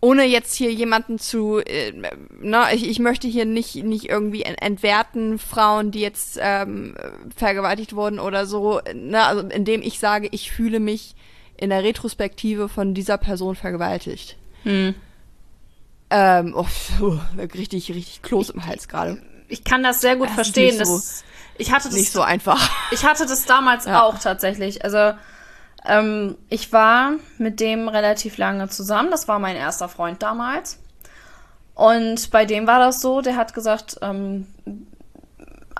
[0.00, 1.92] ohne jetzt hier jemanden zu, äh,
[2.40, 6.94] na, ich, ich möchte hier nicht, nicht irgendwie entwerten, Frauen, die jetzt ähm,
[7.34, 11.16] vergewaltigt wurden oder so, ne, also indem ich sage, ich fühle mich
[11.56, 14.36] in der Retrospektive von dieser Person vergewaltigt.
[14.62, 14.94] Hm.
[16.10, 17.18] Ähm, oh,
[17.54, 19.20] richtig, richtig Kloß im Hals gerade.
[19.48, 20.84] Ich kann das sehr gut das verstehen.
[20.84, 21.24] So, das,
[21.56, 22.60] ich hatte das nicht so einfach.
[22.90, 24.02] Ich hatte das damals ja.
[24.02, 24.84] auch tatsächlich.
[24.84, 25.12] Also
[25.84, 29.10] ähm, ich war mit dem relativ lange zusammen.
[29.10, 30.78] Das war mein erster Freund damals.
[31.74, 34.46] Und bei dem war das so, der hat gesagt, ähm,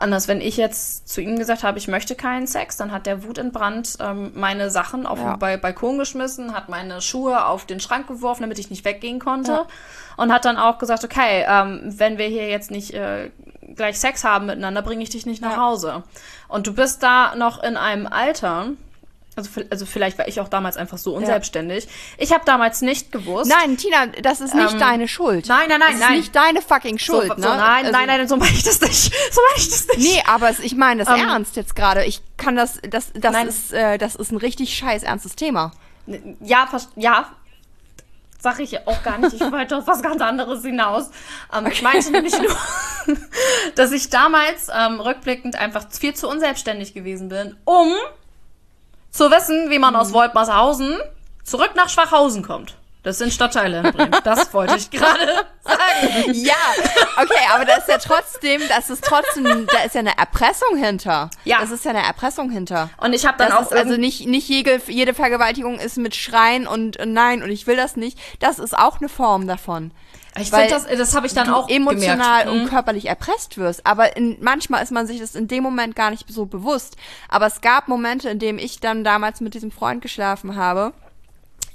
[0.01, 3.25] anders, wenn ich jetzt zu ihm gesagt habe, ich möchte keinen Sex, dann hat der
[3.25, 5.37] wutentbrannt ähm, meine Sachen auf ja.
[5.37, 9.53] den Balkon geschmissen, hat meine Schuhe auf den Schrank geworfen, damit ich nicht weggehen konnte.
[9.53, 9.67] Ja.
[10.17, 13.31] Und hat dann auch gesagt, okay, ähm, wenn wir hier jetzt nicht äh,
[13.75, 15.63] gleich Sex haben miteinander, bringe ich dich nicht nach ja.
[15.63, 16.03] Hause.
[16.49, 18.71] Und du bist da noch in einem Alter,
[19.39, 21.85] also, also vielleicht war ich auch damals einfach so unselbstständig.
[21.85, 21.91] Ja.
[22.19, 23.49] Ich habe damals nicht gewusst.
[23.49, 25.47] Nein, Tina, das ist nicht ähm, deine Schuld.
[25.47, 26.13] Nein, nein, nein, das nein.
[26.15, 27.43] ist nicht deine fucking Schuld, so, ne?
[27.43, 29.15] So, nein, also, nein, nein, so meine ich das nicht.
[29.31, 29.99] So meine ich das nicht.
[30.01, 32.05] Nee, aber ich meine das ähm, ernst jetzt gerade.
[32.05, 33.47] Ich kann das, das, das nein.
[33.47, 35.73] ist, äh, das ist ein richtig scheiß ernstes Thema.
[36.41, 37.31] Ja, ja,
[38.39, 39.35] sag ich auch gar nicht.
[39.35, 41.11] Ich wollte auf was ganz anderes hinaus.
[41.53, 41.73] Ähm, okay.
[41.73, 42.57] Ich meinte nämlich nur,
[43.75, 47.93] dass ich damals ähm, rückblickend einfach viel zu unselbstständig gewesen bin, um
[49.11, 50.01] zu wissen, wie man mhm.
[50.01, 50.99] aus Woltmarshausen
[51.43, 52.77] zurück nach Schwachhausen kommt.
[53.09, 54.15] Das sind Stadtteile in Bremen.
[54.23, 56.35] Das wollte ich gerade sagen.
[56.35, 56.53] Ja,
[57.17, 61.31] okay, aber das ist ja trotzdem, das ist trotzdem, da ist ja eine Erpressung hinter.
[61.45, 61.61] Ja.
[61.61, 62.91] Das ist ja eine Erpressung hinter.
[62.99, 63.73] Und ich habe dann das auch.
[63.73, 67.97] also nicht, nicht jede, jede Vergewaltigung ist mit Schreien und nein und ich will das
[67.97, 68.19] nicht.
[68.41, 69.91] Das ist auch eine Form davon.
[70.39, 72.49] Ich finde, das, das habe ich dann auch emotional gemerkt.
[72.51, 72.69] und mhm.
[72.69, 73.87] körperlich erpresst wirst.
[73.87, 76.99] Aber in, manchmal ist man sich das in dem Moment gar nicht so bewusst.
[77.31, 80.93] Aber es gab Momente, in denen ich dann damals mit diesem Freund geschlafen habe,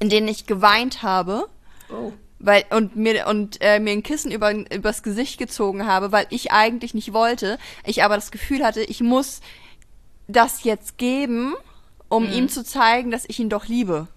[0.03, 1.47] in denen ich geweint habe.
[1.89, 2.11] Oh.
[2.39, 6.51] Weil, und mir, und äh, mir ein Kissen über, übers Gesicht gezogen habe, weil ich
[6.51, 7.57] eigentlich nicht wollte.
[7.85, 9.39] Ich aber das Gefühl hatte, ich muss
[10.27, 11.55] das jetzt geben,
[12.09, 12.33] um mhm.
[12.33, 14.09] ihm zu zeigen, dass ich ihn doch liebe.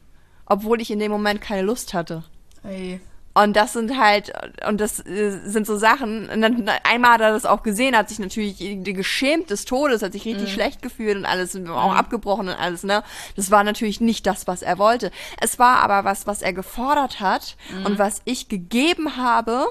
[0.45, 2.25] Obwohl ich in dem Moment keine Lust hatte.
[2.65, 3.01] Ey.
[3.37, 4.33] Und das sind halt,
[4.67, 8.09] und das äh, sind so Sachen, und dann einmal hat er das auch gesehen, hat
[8.09, 10.55] sich natürlich geschämt des Todes, hat sich richtig mhm.
[10.55, 11.97] schlecht gefühlt und alles, auch mhm.
[11.99, 13.03] abgebrochen und alles, ne?
[13.37, 15.11] Das war natürlich nicht das, was er wollte.
[15.39, 17.85] Es war aber was, was er gefordert hat mhm.
[17.85, 19.67] und was ich gegeben habe,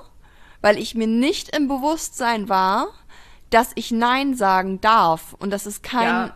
[0.62, 2.90] weil ich mir nicht im Bewusstsein war,
[3.50, 6.34] dass ich Nein sagen darf und das ist kein, ja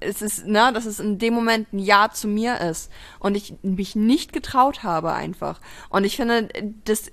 [0.00, 3.54] es ist, ne, dass es in dem Moment ein Ja zu mir ist und ich
[3.62, 5.60] mich nicht getraut habe einfach.
[5.88, 6.48] Und ich finde,
[6.84, 7.10] das,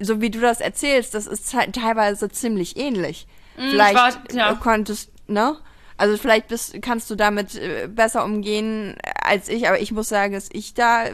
[0.00, 3.26] so wie du das erzählst, das ist teilweise ziemlich ähnlich.
[3.56, 4.54] Mm, vielleicht war, ja.
[4.54, 5.56] konntest, ne?
[5.96, 10.32] Also vielleicht bist, kannst du damit äh, besser umgehen als ich, aber ich muss sagen,
[10.32, 11.06] dass ich da,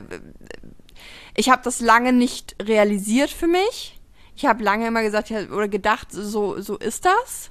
[1.35, 3.99] ich habe das lange nicht realisiert für mich.
[4.37, 7.51] Ich habe lange immer gesagt oder gedacht, so so ist das.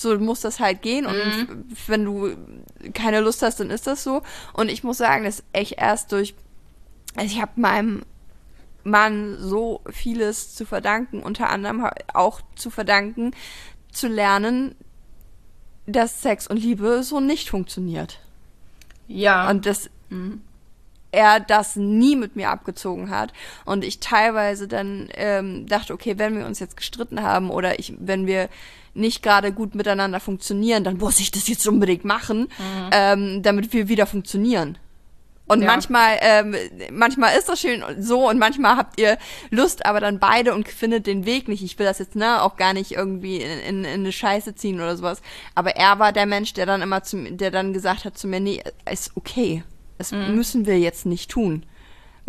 [0.00, 1.64] So muss das halt gehen und mhm.
[1.86, 2.36] wenn du
[2.94, 4.22] keine Lust hast, dann ist das so.
[4.52, 6.34] Und ich muss sagen, dass ich erst durch,
[7.16, 8.02] also ich habe meinem
[8.82, 13.32] Mann so vieles zu verdanken, unter anderem auch zu verdanken,
[13.92, 14.74] zu lernen,
[15.86, 18.20] dass Sex und Liebe so nicht funktioniert.
[19.06, 19.50] Ja.
[19.50, 20.42] Und dass mhm.
[21.12, 23.32] Er das nie mit mir abgezogen hat
[23.64, 27.94] und ich teilweise dann ähm, dachte, okay, wenn wir uns jetzt gestritten haben oder ich,
[27.98, 28.48] wenn wir
[28.94, 32.90] nicht gerade gut miteinander funktionieren, dann muss ich das jetzt unbedingt machen, mhm.
[32.92, 34.78] ähm, damit wir wieder funktionieren.
[35.50, 35.66] Und ja.
[35.66, 36.54] manchmal, ähm,
[36.92, 39.18] manchmal ist das schön so und manchmal habt ihr
[39.50, 41.64] Lust, aber dann beide und findet den Weg nicht.
[41.64, 44.76] Ich will das jetzt ne auch gar nicht irgendwie in, in, in eine Scheiße ziehen
[44.76, 45.22] oder sowas.
[45.56, 48.38] Aber er war der Mensch, der dann immer zu, der dann gesagt hat zu mir,
[48.38, 49.64] nee, ist okay.
[50.00, 50.34] Das mhm.
[50.34, 51.64] müssen wir jetzt nicht tun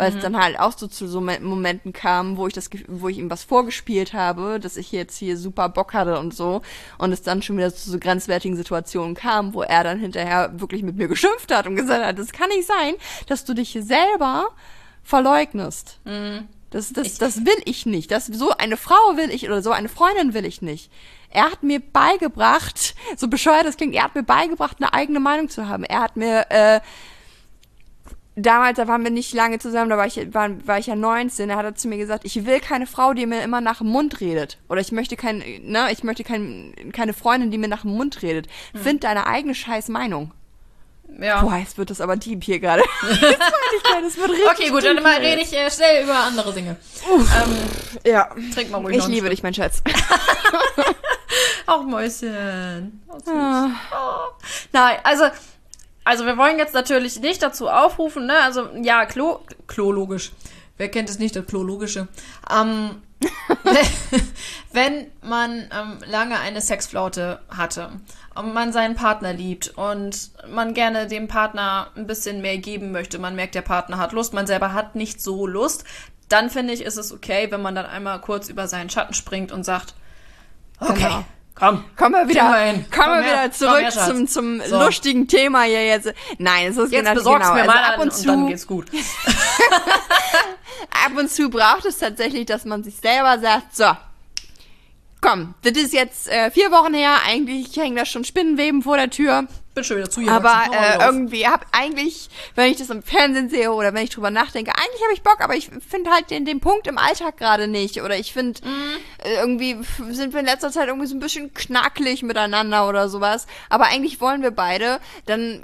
[0.02, 0.16] weil mhm.
[0.16, 3.30] es dann halt auch so zu so Momenten kam, wo ich das, wo ich ihm
[3.30, 6.62] was vorgespielt habe, dass ich jetzt hier super Bock hatte und so
[6.98, 10.82] und es dann schon wieder zu so grenzwertigen Situationen kam, wo er dann hinterher wirklich
[10.82, 12.94] mit mir geschimpft hat und gesagt hat, das kann nicht sein,
[13.26, 14.48] dass du dich selber
[15.04, 15.98] verleugnest.
[16.04, 16.48] Mhm.
[16.70, 18.10] Das, das, das will ich nicht.
[18.10, 20.90] Das, so eine Frau will ich oder so eine Freundin will ich nicht.
[21.28, 25.48] Er hat mir beigebracht, so bescheuert das klingt, er hat mir beigebracht, eine eigene Meinung
[25.48, 25.84] zu haben.
[25.84, 26.80] Er hat mir äh,
[28.36, 31.48] damals, da waren wir nicht lange zusammen, da war ich, war, war ich ja 19,
[31.48, 33.88] da hat er zu mir gesagt, ich will keine Frau, die mir immer nach dem
[33.88, 34.58] Mund redet.
[34.68, 38.22] Oder ich möchte kein, ne, ich möchte kein, keine Freundin, die mir nach dem Mund
[38.22, 38.46] redet.
[38.72, 38.80] Hm.
[38.80, 40.32] Find deine eigene scheiß Meinung.
[41.20, 41.42] Ja.
[41.42, 42.82] Boah, jetzt wird das aber deep hier gerade.
[43.02, 46.76] das wird richtig Okay, gut, dann mal rede ich äh, schnell über andere Dinge.
[47.10, 47.56] Ähm,
[48.06, 48.30] ja.
[48.54, 49.82] Trink mal ruhig Ich liebe dich, mein Schatz.
[51.66, 53.02] Auch Mäuschen.
[53.08, 53.70] Oh, ah.
[53.92, 54.44] oh.
[54.72, 55.24] Nein, also
[56.04, 58.34] also wir wollen jetzt natürlich nicht dazu aufrufen, ne?
[58.42, 60.32] Also ja, Klo, Klo logisch.
[60.76, 62.08] Wer kennt es nicht, das Klo logische.
[62.50, 63.02] Ähm,
[64.72, 67.90] wenn man ähm, lange eine Sexflaute hatte
[68.34, 73.18] und man seinen Partner liebt und man gerne dem Partner ein bisschen mehr geben möchte,
[73.18, 75.84] man merkt, der Partner hat Lust, man selber hat nicht so Lust,
[76.28, 79.52] dann finde ich, ist es okay, wenn man dann einmal kurz über seinen Schatten springt
[79.52, 79.94] und sagt,
[80.80, 81.24] okay, genau.
[81.62, 84.80] Komm, kommen wir wieder, kommen komm wir wieder zurück her, zum, zum so.
[84.80, 86.12] lustigen Thema hier jetzt.
[86.38, 87.54] Nein, es ist jetzt genau, besorgst genau.
[87.54, 88.88] mir also mal ab und, zu, und dann geht's gut.
[90.90, 93.84] ab und zu braucht es tatsächlich, dass man sich selber sagt, so,
[95.20, 99.10] komm, das ist jetzt äh, vier Wochen her, eigentlich hängen da schon Spinnenweben vor der
[99.10, 99.46] Tür.
[99.74, 103.72] Bin schon wieder zu Aber äh, irgendwie hab eigentlich, wenn ich das im Fernsehen sehe
[103.72, 106.60] oder wenn ich drüber nachdenke, eigentlich habe ich Bock, aber ich finde halt den, den
[106.60, 108.02] Punkt im Alltag gerade nicht.
[108.02, 108.96] Oder ich finde, mhm.
[109.24, 109.78] äh, irgendwie
[110.10, 113.46] sind wir in letzter Zeit irgendwie so ein bisschen knacklig miteinander oder sowas.
[113.70, 115.00] Aber eigentlich wollen wir beide.
[115.24, 115.62] Dann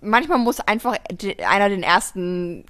[0.00, 0.96] manchmal muss einfach
[1.46, 2.64] einer den ersten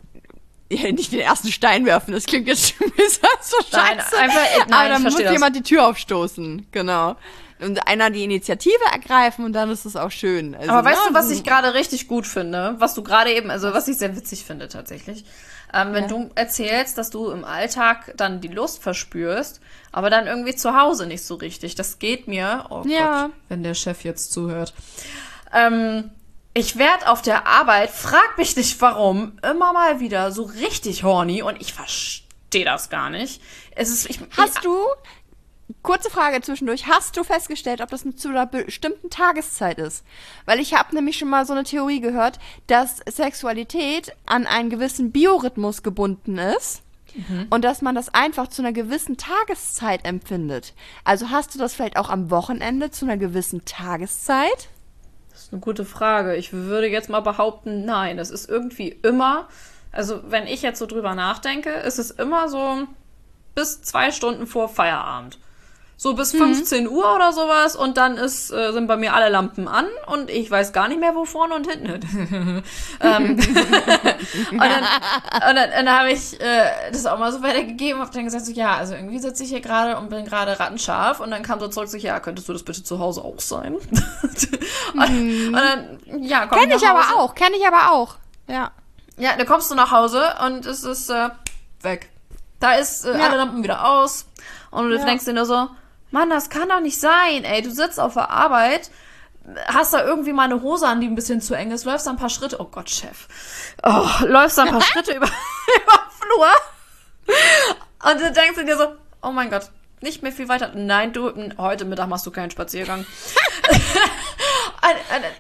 [0.73, 3.73] ja, nicht den ersten Stein werfen, das klingt jetzt schon wieder so scheiße.
[3.73, 5.33] Nein, einfach, nein, Aber dann muss das.
[5.33, 7.17] jemand die Tür aufstoßen, genau.
[7.63, 10.55] Und einer die Initiative ergreifen und dann ist es auch schön.
[10.55, 12.77] Also, Aber weißt na, du, was ich gerade richtig gut finde?
[12.79, 15.25] Was du gerade eben, also was ich sehr witzig finde tatsächlich.
[15.73, 16.09] Ähm, wenn ja.
[16.09, 19.61] du erzählst, dass du im Alltag dann die Lust verspürst,
[19.93, 21.75] aber dann irgendwie zu Hause nicht so richtig.
[21.75, 23.25] Das geht mir, oh ja.
[23.25, 24.75] Gott, wenn der Chef jetzt zuhört.
[25.53, 26.11] Ähm,
[26.55, 31.43] ich werde auf der Arbeit, frag mich nicht warum, immer mal wieder so richtig horny
[31.43, 33.41] und ich verstehe das gar nicht.
[33.77, 34.77] Es ist, ich, Hast ich, du,
[35.83, 40.05] kurze Frage zwischendurch, hast du festgestellt, ob das zu einer bestimmten Tageszeit ist?
[40.45, 45.13] Weil ich habe nämlich schon mal so eine Theorie gehört, dass Sexualität an einen gewissen
[45.13, 46.83] Biorhythmus gebunden ist.
[47.15, 47.49] Mhm.
[47.51, 50.75] Und dass man das einfach zu einer gewissen Tageszeit empfindet.
[51.05, 54.69] Also hast du das vielleicht auch am Wochenende zu einer gewissen Tageszeit?
[55.53, 56.37] eine gute Frage.
[56.37, 58.19] Ich würde jetzt mal behaupten, nein.
[58.19, 59.49] Es ist irgendwie immer,
[59.93, 62.87] also wenn ich jetzt so drüber nachdenke, ist es immer so
[63.55, 65.39] bis zwei Stunden vor Feierabend
[66.03, 66.93] so bis 15 mhm.
[66.93, 70.51] Uhr oder sowas und dann ist, äh, sind bei mir alle Lampen an und ich
[70.51, 72.15] weiß gar nicht mehr, wo vorne und hinten ist.
[73.03, 73.37] ähm,
[74.51, 74.85] und dann,
[75.51, 78.53] und dann, dann habe ich äh, das auch mal so weitergegeben und dann gesagt, so,
[78.53, 81.69] ja, also irgendwie sitze ich hier gerade und bin gerade rattenscharf und dann kam so
[81.69, 83.75] zurück, so, ja, könntest du das bitte zu Hause auch sein?
[83.75, 84.51] und,
[84.95, 85.49] mhm.
[85.49, 88.15] und, dann, ja, komm Kenn ich aber auch, kenn ich aber auch,
[88.49, 88.71] ja.
[89.19, 91.29] Ja, dann kommst du nach Hause und es ist äh,
[91.83, 92.09] weg.
[92.59, 93.27] Da ist äh, ja.
[93.27, 94.25] alle Lampen wieder aus
[94.71, 95.05] und du ja.
[95.05, 95.69] denkst dir nur so,
[96.11, 97.63] Mann, das kann doch nicht sein, ey.
[97.63, 98.91] Du sitzt auf der Arbeit,
[99.67, 102.11] hast da irgendwie mal eine Hose an, die ein bisschen zu eng ist, läufst da
[102.11, 103.29] ein paar Schritte, oh Gott, Chef.
[103.83, 105.27] Oh, läufst da ein paar Schritte über,
[105.83, 106.49] über den Flur.
[108.11, 109.71] Und dann denkst du dir so, oh mein Gott,
[110.01, 110.73] nicht mehr viel weiter.
[110.75, 113.05] Nein, du, heute Mittag machst du keinen Spaziergang.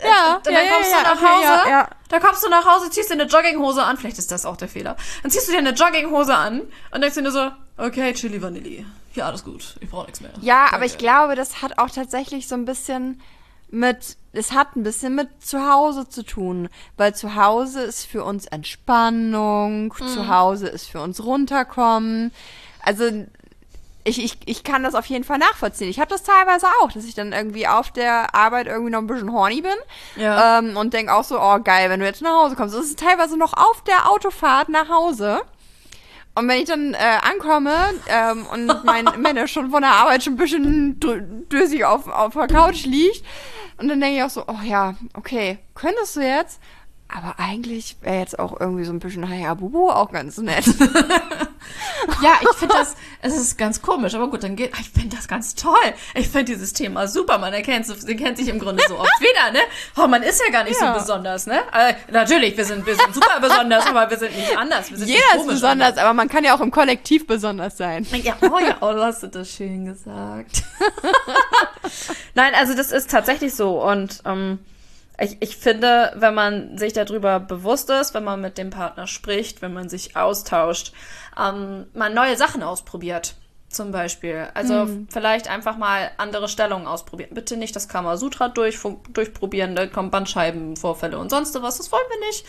[0.02, 2.90] ja, dann ja, kommst ja, du nach okay, Hause, ja, da kommst du nach Hause,
[2.90, 4.96] ziehst dir eine Jogginghose an, vielleicht ist das auch der Fehler.
[5.22, 9.26] Dann ziehst du dir eine Jogginghose an und denkst dir so, okay, Chili Vanilli ja,
[9.26, 10.30] alles gut, ich brauche nichts mehr.
[10.40, 10.76] Ja, Danke.
[10.76, 13.20] aber ich glaube, das hat auch tatsächlich so ein bisschen
[13.70, 18.24] mit, es hat ein bisschen mit zu Hause zu tun, weil zu Hause ist für
[18.24, 20.08] uns Entspannung, mhm.
[20.08, 22.32] zu Hause ist für uns runterkommen.
[22.84, 23.04] Also
[24.04, 25.88] ich, ich, ich kann das auf jeden Fall nachvollziehen.
[25.88, 29.06] Ich habe das teilweise auch, dass ich dann irgendwie auf der Arbeit irgendwie noch ein
[29.06, 29.76] bisschen horny bin
[30.16, 30.58] ja.
[30.58, 32.74] ähm, und denke auch so, oh geil, wenn du jetzt nach Hause kommst.
[32.74, 35.42] Das ist teilweise noch auf der Autofahrt nach Hause.
[36.34, 37.74] Und wenn ich dann äh, ankomme
[38.08, 41.00] ähm, und mein Männer schon von der Arbeit schon ein bisschen
[41.50, 43.24] dösig auf, auf der Couch liegt,
[43.78, 46.60] und dann denke ich auch so, oh ja, okay, könntest du jetzt?
[47.12, 50.64] Aber eigentlich wäre jetzt auch irgendwie so ein bisschen Hayabubu auch ganz nett.
[52.22, 55.26] ja, ich finde das, es ist ganz komisch, aber gut, dann geht, ich finde das
[55.26, 55.74] ganz toll.
[56.14, 57.38] Ich finde dieses Thema super.
[57.38, 59.58] Man erkennt, sie kennt sich im Grunde so oft wieder, ne?
[59.96, 60.94] Oh, man ist ja gar nicht ja.
[60.94, 61.62] so besonders, ne?
[61.72, 64.86] Also, natürlich, wir sind, wir sind super besonders, aber wir sind nicht anders.
[64.86, 65.98] Sind Jeder ist besonders, anders.
[65.98, 68.06] aber man kann ja auch im Kollektiv besonders sein.
[68.22, 70.62] Ja, oh ja, oh, du hast das schön gesagt.
[72.34, 74.60] Nein, also das ist tatsächlich so und, ähm,
[75.20, 79.62] ich, ich finde, wenn man sich darüber bewusst ist, wenn man mit dem Partner spricht,
[79.62, 80.92] wenn man sich austauscht,
[81.38, 83.34] ähm, man neue Sachen ausprobiert.
[83.68, 84.48] Zum Beispiel.
[84.52, 85.06] Also mhm.
[85.12, 87.30] vielleicht einfach mal andere Stellungen ausprobieren.
[87.34, 88.80] Bitte nicht das Kamasutra durch,
[89.12, 91.76] durchprobieren, da kommen Bandscheibenvorfälle und sonst was.
[91.76, 92.44] Das wollen wir nicht.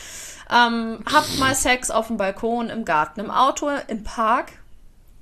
[0.49, 4.53] Ähm, habt mal Sex auf dem Balkon, im Garten, im Auto, im Park.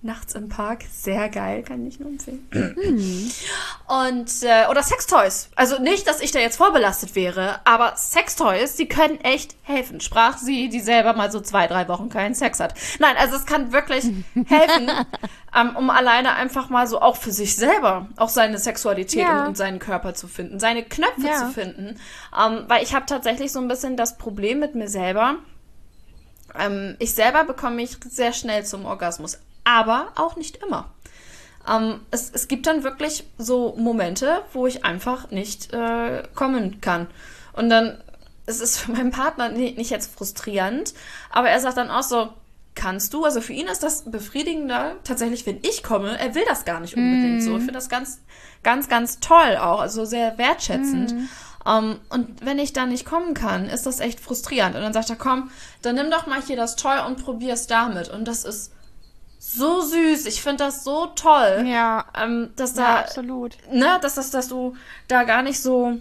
[0.02, 0.84] Nachts im Park.
[0.90, 2.48] Sehr geil, kann ich nur empfehlen.
[2.54, 3.30] Mhm.
[3.86, 5.50] Und, äh, oder Sextoys.
[5.58, 10.00] Also nicht, dass ich da jetzt vorbelastet wäre, aber Sextoys, die können echt helfen.
[10.00, 12.76] Sprach sie, die selber mal so zwei, drei Wochen keinen Sex hat.
[13.00, 14.06] Nein, also es kann wirklich
[14.48, 14.90] helfen,
[15.54, 19.42] ähm, um alleine einfach mal so auch für sich selber auch seine Sexualität Ja.
[19.42, 21.40] und, und seinen Körper zu finden, seine Knöpfe Ja.
[21.40, 22.00] zu finden.
[22.42, 25.36] Ähm, weil ich habe tatsächlich so ein bisschen das Problem mit mir selber.
[26.58, 30.90] Ähm, ich selber bekomme mich sehr schnell zum Orgasmus, aber auch nicht immer.
[31.70, 37.08] Ähm, es, es gibt dann wirklich so Momente, wo ich einfach nicht äh, kommen kann.
[37.54, 38.02] Und dann
[38.46, 40.96] es ist für meinen Partner ni- nicht jetzt frustrierend,
[41.30, 42.30] aber er sagt dann auch so,
[42.74, 43.24] kannst du?
[43.24, 46.18] Also für ihn ist das befriedigender, tatsächlich, wenn ich komme.
[46.18, 47.52] Er will das gar nicht unbedingt so.
[47.58, 48.22] Ich finde das ganz,
[48.64, 51.14] ganz, ganz toll auch, also sehr wertschätzend.
[51.68, 54.76] Ähm, und wenn ich dann nicht kommen kann, ist das echt frustrierend.
[54.76, 55.52] Und dann sagt er, komm,
[55.84, 58.10] dann nimm doch mal hier das Toy und probier's damit.
[58.10, 58.72] Und das ist
[59.42, 60.26] so süß.
[60.26, 62.06] Ich finde das so toll, Ja.
[62.16, 63.58] ähm, dass Ja, da, absolut.
[63.72, 64.76] ne, dass, dass, dass du
[65.08, 65.98] da gar nicht so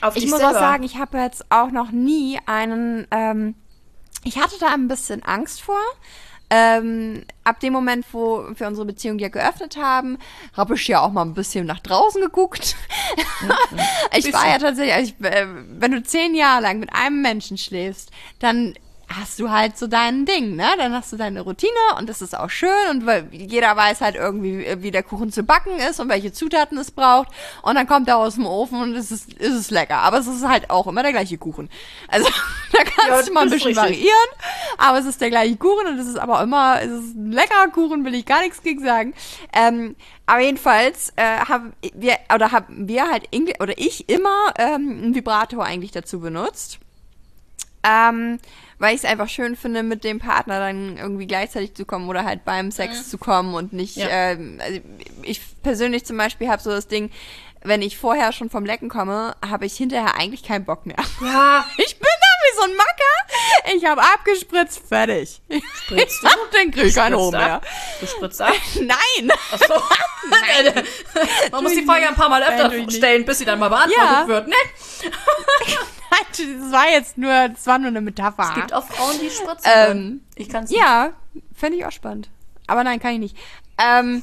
[0.00, 0.56] auf Ich dich muss selber.
[0.56, 3.06] auch sagen, ich habe jetzt auch noch nie einen.
[3.10, 3.54] Ähm,
[4.24, 5.78] ich hatte da ein bisschen Angst vor.
[6.50, 10.18] Ähm, ab dem Moment, wo wir unsere Beziehung ja geöffnet haben,
[10.56, 12.76] habe ich ja auch mal ein bisschen nach draußen geguckt.
[14.16, 17.58] ich war ja tatsächlich, also ich, äh, wenn du zehn Jahre lang mit einem Menschen
[17.58, 18.74] schläfst, dann
[19.08, 20.66] hast du halt so dein Ding, ne?
[20.78, 24.66] Dann hast du deine Routine und das ist auch schön und jeder weiß halt irgendwie,
[24.82, 27.28] wie der Kuchen zu backen ist und welche Zutaten es braucht
[27.62, 29.98] und dann kommt er aus dem Ofen und es ist, ist es lecker.
[29.98, 31.68] Aber es ist halt auch immer der gleiche Kuchen.
[32.08, 32.28] Also
[32.72, 33.76] da kannst Ja, du mal ein bisschen richtig.
[33.76, 34.28] variieren,
[34.78, 37.68] aber es ist der gleiche Kuchen und es ist aber immer, es ist ein leckerer
[37.68, 39.14] Kuchen, will ich gar nichts gegen sagen.
[39.52, 43.28] Ähm, aber jedenfalls äh, haben wir oder haben wir halt
[43.60, 46.78] oder ich immer ähm, einen Vibrator eigentlich dazu benutzt.
[47.82, 48.38] Ähm,
[48.84, 52.24] weil ich es einfach schön finde, mit dem Partner dann irgendwie gleichzeitig zu kommen oder
[52.24, 54.08] halt beim Sex zu kommen und nicht, Ja.
[54.08, 54.80] ähm, also
[55.22, 57.10] ich persönlich zum Beispiel habe so das Ding,
[57.66, 60.96] wenn ich vorher schon vom Lecken komme, habe ich hinterher eigentlich keinen Bock mehr.
[61.22, 61.93] Ja, Ich
[62.56, 63.74] so ein Macker.
[63.76, 65.40] Ich habe abgespritzt, fertig.
[65.84, 66.28] spritzt du?
[66.56, 67.60] Den krieg ich keinen Hohn mehr.
[68.00, 68.52] Du spritzt ab?
[68.80, 69.32] Nein.
[69.52, 69.74] Achso.
[71.52, 72.92] Man muss die Frage ein paar Mal Nein, öfter nicht.
[72.96, 74.26] stellen, bis sie dann mal beantwortet Ja.
[74.28, 74.48] wird.
[74.48, 74.54] Ne?
[76.36, 78.44] Das war jetzt nur, das war nur eine Metapher.
[78.48, 79.70] Es gibt auch Frauen, die spritzen.
[79.72, 81.12] Ähm, ich kann es Ja,
[81.56, 82.28] fände ich auch spannend.
[82.66, 83.36] Aber nein, kann ich nicht.
[83.76, 84.22] Ähm,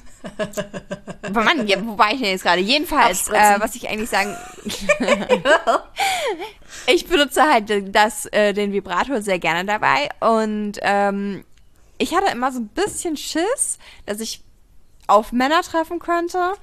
[1.34, 2.62] Mann, ja, wo war ich denn jetzt gerade?
[2.62, 4.36] Jedenfalls, äh, was ich eigentlich sagen.
[6.88, 10.10] ich benutze halt das, äh, den Vibrator sehr gerne dabei.
[10.22, 11.44] Und ähm,
[11.98, 14.42] ich hatte immer so ein bisschen Schiss, dass ich
[15.08, 16.54] auf Männer treffen könnte,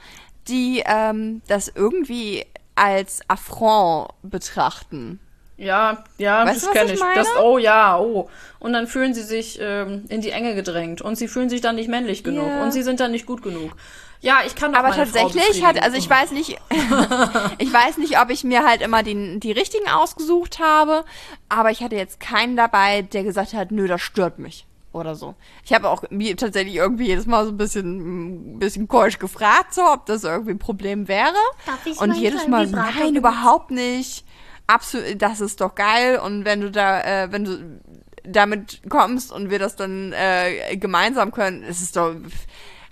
[0.49, 5.21] die ähm, das irgendwie als Affront betrachten.
[5.59, 7.17] Ja, ja, Weißt das kenne ich meine?
[7.17, 8.31] Das, oh ja, oh.
[8.61, 11.75] Und dann fühlen sie sich ähm, in die Enge gedrängt und sie fühlen sich dann
[11.75, 12.63] nicht männlich genug Ja.
[12.63, 13.73] und sie sind dann nicht gut genug.
[14.21, 16.51] Ja, ich kann doch Aber meine Frau tatsächlich hat, also ich weiß nicht,
[17.59, 21.05] ich weiß nicht, ob ich mir halt immer die, die richtigen ausgesucht habe,
[21.49, 25.35] aber ich hatte jetzt keinen dabei, der gesagt hat, nö, das stört mich oder so.
[25.65, 29.75] Ich habe auch mir tatsächlich irgendwie jedes Mal so ein bisschen, ein bisschen keusch gefragt,
[29.75, 31.35] so, ob das irgendwie ein Problem wäre.
[31.67, 34.25] Darf ich Und jedes Mal, nein, überhaupt nicht.
[34.69, 36.19] Absolut, das ist doch geil.
[36.19, 37.81] Und wenn du da, äh, wenn du
[38.25, 42.15] damit kommst und wir das dann äh, gemeinsam können, ist es doch.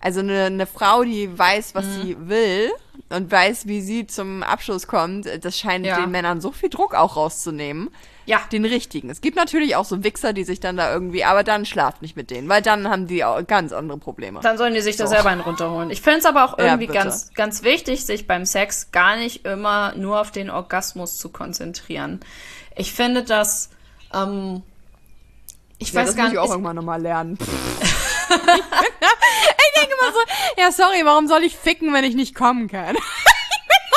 [0.01, 2.03] Also eine, eine Frau, die weiß, was Mhm.
[2.03, 2.71] sie will
[3.11, 6.01] und weiß, wie sie zum Abschluss kommt, das scheint Ja.
[6.01, 7.91] den Männern so viel Druck auch rauszunehmen.
[8.27, 8.41] Ja.
[8.53, 9.09] Den richtigen.
[9.09, 12.17] Es gibt natürlich auch so Wichser, die sich dann da irgendwie, aber dann schlaft nicht
[12.17, 14.41] mit denen, weil dann haben die auch ganz andere Probleme.
[14.41, 15.15] Dann sollen die sich da So.
[15.15, 15.91] selber einen runterholen.
[15.91, 16.99] Ich finde es aber auch Ja, irgendwie bitte.
[16.99, 22.21] ganz, ganz wichtig, sich beim Sex gar nicht immer nur auf den Orgasmus zu konzentrieren.
[22.75, 23.71] Ich finde, dass
[24.13, 24.63] ähm,
[25.79, 26.47] ich Ja, weiß das gar muss ich nicht.
[26.49, 27.39] auch irgendwann nochmal lernen.
[28.29, 28.37] ich
[29.81, 30.19] denke immer so,
[30.61, 32.97] ja, sorry, warum soll ich ficken, wenn ich nicht kommen kann?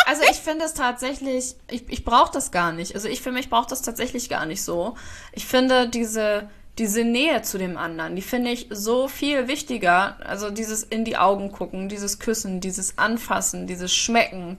[0.09, 2.95] Also ich finde es tatsächlich, ich, ich brauche das gar nicht.
[2.95, 4.95] Also ich für mich brauche das tatsächlich gar nicht so.
[5.33, 10.17] Ich finde diese, diese Nähe zu dem anderen, die finde ich so viel wichtiger.
[10.25, 14.57] Also dieses in die Augen gucken, dieses Küssen, dieses Anfassen, dieses Schmecken.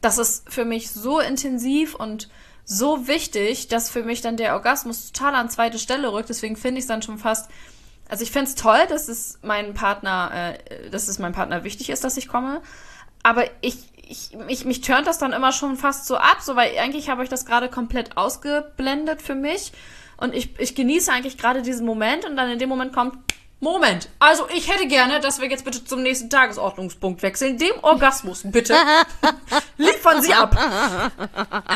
[0.00, 2.30] Das ist für mich so intensiv und
[2.64, 6.30] so wichtig, dass für mich dann der Orgasmus total an zweite Stelle rückt.
[6.30, 7.50] Deswegen finde ich es dann schon fast.
[8.08, 11.90] Also ich finde es toll, dass es meinem Partner, äh, dass es meinem Partner wichtig
[11.90, 12.62] ist, dass ich komme.
[13.22, 13.76] Aber ich,
[14.06, 17.22] ich, ich mich turnt das dann immer schon fast so ab, so weil eigentlich habe
[17.24, 19.72] ich das gerade komplett ausgeblendet für mich.
[20.16, 23.18] Und ich, ich genieße eigentlich gerade diesen Moment und dann in dem Moment kommt,
[23.58, 27.56] Moment, also ich hätte gerne, dass wir jetzt bitte zum nächsten Tagesordnungspunkt wechseln.
[27.56, 28.74] Dem Orgasmus, bitte.
[29.78, 30.54] Liefern Sie ab.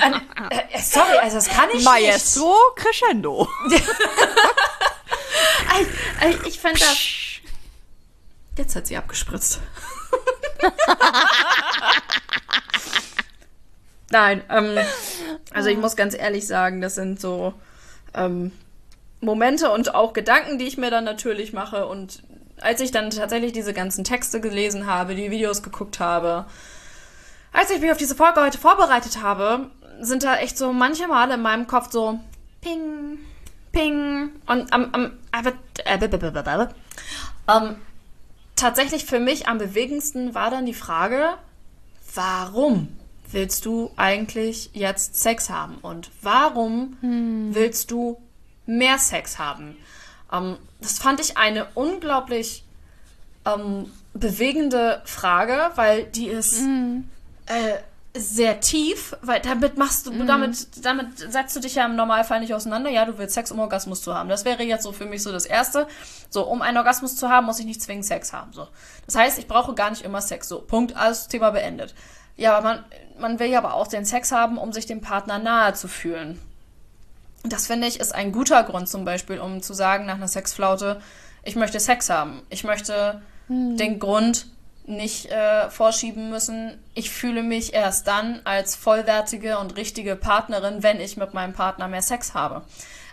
[0.05, 1.85] Ähm, äh, sorry, also das kann ich nicht.
[1.87, 3.49] Maestro Crescendo.
[6.21, 6.99] Ey, ich fände das.
[8.59, 9.61] Jetzt hat sie abgespritzt.
[14.11, 14.77] Nein, ähm,
[15.53, 17.55] also ich muss ganz ehrlich sagen, das sind so
[18.15, 18.53] ähm,
[19.21, 21.87] Momente und auch Gedanken, die ich mir dann natürlich mache.
[21.87, 22.23] Und
[22.61, 26.47] als ich dann tatsächlich diese ganzen Texte gelesen habe, die Videos geguckt habe,
[27.53, 31.35] als ich mich auf diese Folge heute vorbereitet habe, sind da echt so manche Male
[31.35, 32.19] in meinem Kopf so
[32.61, 33.19] Ping,
[33.73, 35.53] Ping und am, am äh,
[35.85, 36.69] äh,
[37.49, 37.77] ähm,
[38.61, 41.35] tatsächlich für mich am bewegendsten war dann die Frage,
[42.15, 42.89] warum
[43.31, 47.55] willst du eigentlich jetzt Sex haben und warum hm.
[47.55, 48.21] willst du
[48.67, 49.77] mehr Sex haben?
[50.33, 52.65] Ähm, das fand ich eine unglaublich
[53.45, 57.09] ähm, bewegende Frage, weil die ist hm.
[57.47, 57.79] äh,
[58.17, 60.27] sehr tief, weil damit machst du, mhm.
[60.27, 62.91] damit, damit setzt du dich ja im Normalfall nicht auseinander.
[62.91, 64.29] Ja, du willst Sex, um Orgasmus zu haben.
[64.29, 65.87] Das wäre jetzt so für mich so das Erste.
[66.29, 68.53] So, um einen Orgasmus zu haben, muss ich nicht zwingend Sex haben.
[68.53, 68.67] So.
[69.07, 70.49] Das heißt, ich brauche gar nicht immer Sex.
[70.49, 71.95] So, Punkt, alles Thema beendet.
[72.37, 72.85] Ja, aber man,
[73.19, 76.41] man will ja aber auch den Sex haben, um sich dem Partner nahe zu fühlen.
[77.45, 81.01] Das finde ich ist ein guter Grund zum Beispiel, um zu sagen nach einer Sexflaute,
[81.43, 82.43] ich möchte Sex haben.
[82.51, 83.77] Ich möchte mhm.
[83.77, 84.47] den Grund
[84.91, 86.79] nicht äh, vorschieben müssen.
[86.95, 91.89] Ich fühle mich erst dann als vollwertige und richtige Partnerin, wenn ich mit meinem Partner
[91.89, 92.63] mehr Sex habe.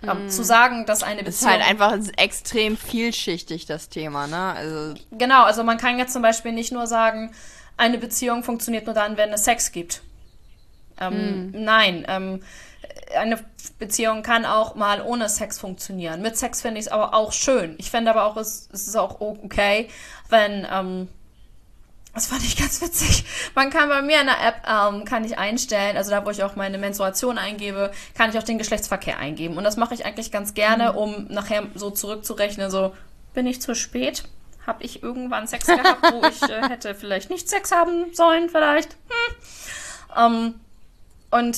[0.03, 0.30] Ähm, mm.
[0.30, 1.51] Zu sagen, dass eine Beziehung.
[1.51, 4.53] Ist halt einfach extrem vielschichtig, das Thema, ne?
[4.53, 7.34] Also genau, also man kann jetzt zum Beispiel nicht nur sagen,
[7.78, 10.01] eine Beziehung funktioniert nur dann, wenn es Sex gibt.
[10.99, 11.63] Ähm, mm.
[11.63, 12.43] Nein, ähm,
[13.15, 13.39] eine
[13.80, 16.21] Beziehung kann auch mal ohne Sex funktionieren.
[16.21, 17.75] Mit Sex finde ich es aber auch schön.
[17.78, 19.89] Ich finde aber auch, es, es ist auch okay,
[20.30, 21.07] wenn ähm,
[22.18, 23.24] das fand ich ganz witzig.
[23.53, 26.43] Man kann bei mir in der App, ähm, kann ich einstellen, also da, wo ich
[26.43, 29.55] auch meine Menstruation eingebe, kann ich auch den Geschlechtsverkehr eingeben.
[29.57, 30.97] Und das mache ich eigentlich ganz gerne, mhm.
[30.97, 32.95] um nachher so zurückzurechnen, so,
[33.34, 34.24] bin ich zu spät?
[34.65, 38.93] Habe ich irgendwann Sex gehabt, wo ich äh, hätte vielleicht nicht Sex haben sollen, vielleicht?
[38.93, 39.36] Hm.
[40.18, 40.55] Ähm,
[41.30, 41.57] und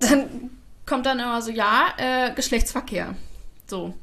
[0.00, 0.50] dann
[0.84, 3.14] kommt dann immer so, ja, äh, Geschlechtsverkehr.
[3.66, 3.94] So.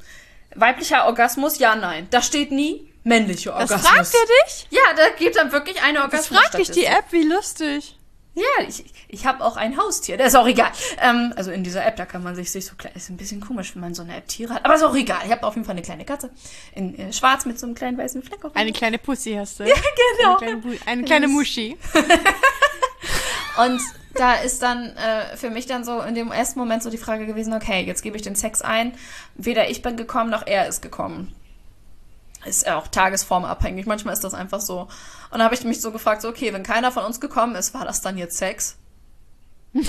[0.56, 2.08] Weiblicher Orgasmus, ja, nein.
[2.10, 3.82] Da steht nie männliche Orgasmus.
[3.82, 4.68] Das fragt er dich?
[4.70, 6.30] Ja, da gibt dann wirklich eine Orgasmus.
[6.30, 7.96] Das fragt dich die App, wie lustig.
[8.36, 10.72] Ja, ich, ich habe auch ein Haustier, das ist auch egal.
[11.02, 13.42] Ähm, also in dieser App, da kann man sich, sich so klein, ist ein bisschen
[13.42, 15.20] komisch, wenn man so eine App Tiere hat, aber ist auch egal.
[15.26, 16.30] Ich habe auf jeden Fall eine kleine Katze
[16.74, 18.56] in äh, schwarz mit so einem kleinen weißen Fleck auf.
[18.56, 19.64] Eine kleine Pussy hast du.
[19.66, 20.38] Ja, genau.
[20.38, 21.78] Eine kleine, eine kleine Muschi.
[23.58, 23.82] Und
[24.14, 27.26] da ist dann äh, für mich dann so in dem ersten Moment so die Frage
[27.26, 28.94] gewesen, okay, jetzt gebe ich den Sex ein.
[29.36, 31.36] Weder ich bin gekommen, noch er ist gekommen
[32.46, 33.86] ist ja auch tagesformabhängig.
[33.86, 34.88] Manchmal ist das einfach so.
[35.32, 37.74] Und da habe ich mich so gefragt, so, okay, wenn keiner von uns gekommen ist,
[37.74, 38.78] war das dann jetzt Sex?
[39.74, 39.82] ja,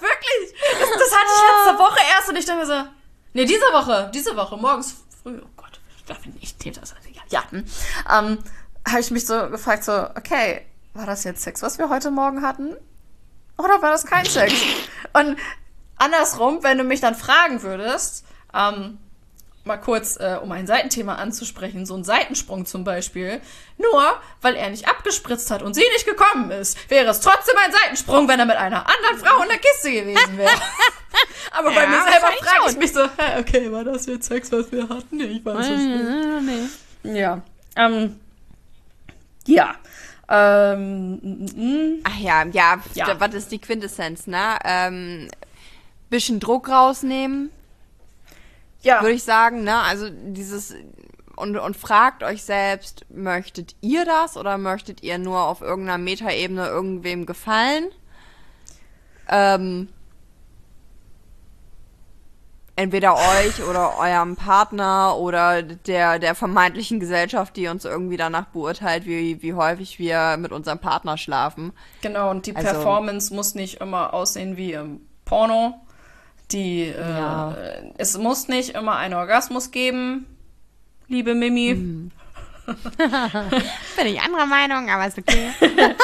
[0.00, 0.54] wirklich.
[0.78, 2.84] Das, das, hatte ich letzte Woche erst und ich dachte mir so,
[3.32, 7.50] nee, diese Woche, diese Woche, morgens früh, oh Gott, darf ich nicht, das, ja, ja.
[7.50, 7.64] Hm.
[8.12, 8.38] Ähm,
[8.86, 12.42] habe ich mich so gefragt, so, okay, war das jetzt Sex, was wir heute Morgen
[12.42, 12.76] hatten?
[13.58, 14.54] Oder war das kein Sex?
[15.12, 15.36] Und
[15.96, 18.24] andersrum, wenn du mich dann fragen würdest,
[18.54, 18.98] ähm,
[19.66, 23.40] mal kurz, äh, um ein Seitenthema anzusprechen, so ein Seitensprung zum Beispiel,
[23.78, 24.02] nur
[24.40, 28.28] weil er nicht abgespritzt hat und sie nicht gekommen ist, wäre es trotzdem ein Seitensprung,
[28.28, 30.50] wenn er mit einer anderen Frau in der Kiste gewesen wäre.
[31.50, 34.52] Aber ja, bei mir selber frage ich mich so, hä, okay, war das jetzt Sex,
[34.52, 35.16] was wir hatten?
[35.16, 36.70] Nee, ich weiß es nicht.
[37.02, 37.18] Nee.
[37.20, 37.42] Ja.
[37.76, 38.20] Ähm,
[39.46, 39.74] ja.
[40.28, 43.20] Ähm, Ach ja, ja, ja.
[43.20, 44.58] was ist die Quintessenz, ne?
[44.64, 45.28] Ähm,
[46.10, 47.50] bisschen Druck rausnehmen,
[48.86, 49.02] ja.
[49.02, 49.76] Würde ich sagen, ne?
[49.80, 50.74] Also dieses
[51.34, 56.66] und, und fragt euch selbst, möchtet ihr das oder möchtet ihr nur auf irgendeiner Metaebene
[56.66, 57.90] irgendwem gefallen?
[59.28, 59.88] Ähm,
[62.76, 69.04] entweder euch oder eurem Partner oder der, der vermeintlichen Gesellschaft, die uns irgendwie danach beurteilt,
[69.04, 71.72] wie, wie häufig wir mit unserem Partner schlafen.
[72.02, 75.85] Genau, und die also, Performance muss nicht immer aussehen wie im Porno.
[76.52, 77.56] Die, äh, ja.
[77.98, 80.26] es muss nicht immer einen Orgasmus geben,
[81.08, 81.74] liebe Mimi.
[81.74, 82.10] Mhm.
[83.96, 85.50] Bin ich anderer Meinung, aber ist okay.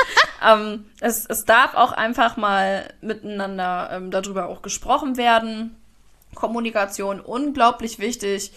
[0.47, 5.77] ähm, es, es darf auch einfach mal miteinander ähm, darüber auch gesprochen werden.
[6.35, 8.53] Kommunikation unglaublich wichtig.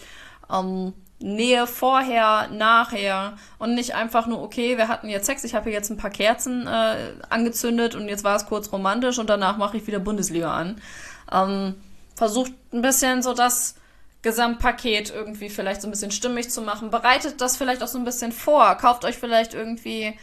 [0.50, 5.64] Ähm, Nähe vorher, nachher und nicht einfach nur, okay, wir hatten jetzt Sex, ich habe
[5.64, 9.56] hier jetzt ein paar Kerzen äh, angezündet und jetzt war es kurz romantisch und danach
[9.56, 10.76] mache ich wieder Bundesliga an.
[11.32, 11.74] Ähm,
[12.14, 13.74] versucht ein bisschen so das
[14.22, 16.90] Gesamtpaket irgendwie vielleicht so ein bisschen stimmig zu machen.
[16.90, 18.74] Bereitet das vielleicht auch so ein bisschen vor.
[18.76, 20.18] Kauft euch vielleicht irgendwie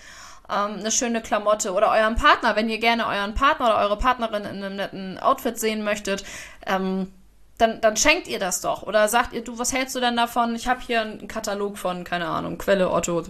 [0.49, 4.43] ähm, eine schöne Klamotte oder euren Partner, wenn ihr gerne euren Partner oder eure Partnerin
[4.43, 6.25] in einem netten Outfit sehen möchtet.
[6.65, 7.13] Ähm,
[7.57, 8.83] dann, dann schenkt ihr das doch.
[8.83, 10.55] Oder sagt ihr, du, was hältst du denn davon?
[10.55, 13.23] Ich habe hier einen Katalog von, keine Ahnung, Quelle Otto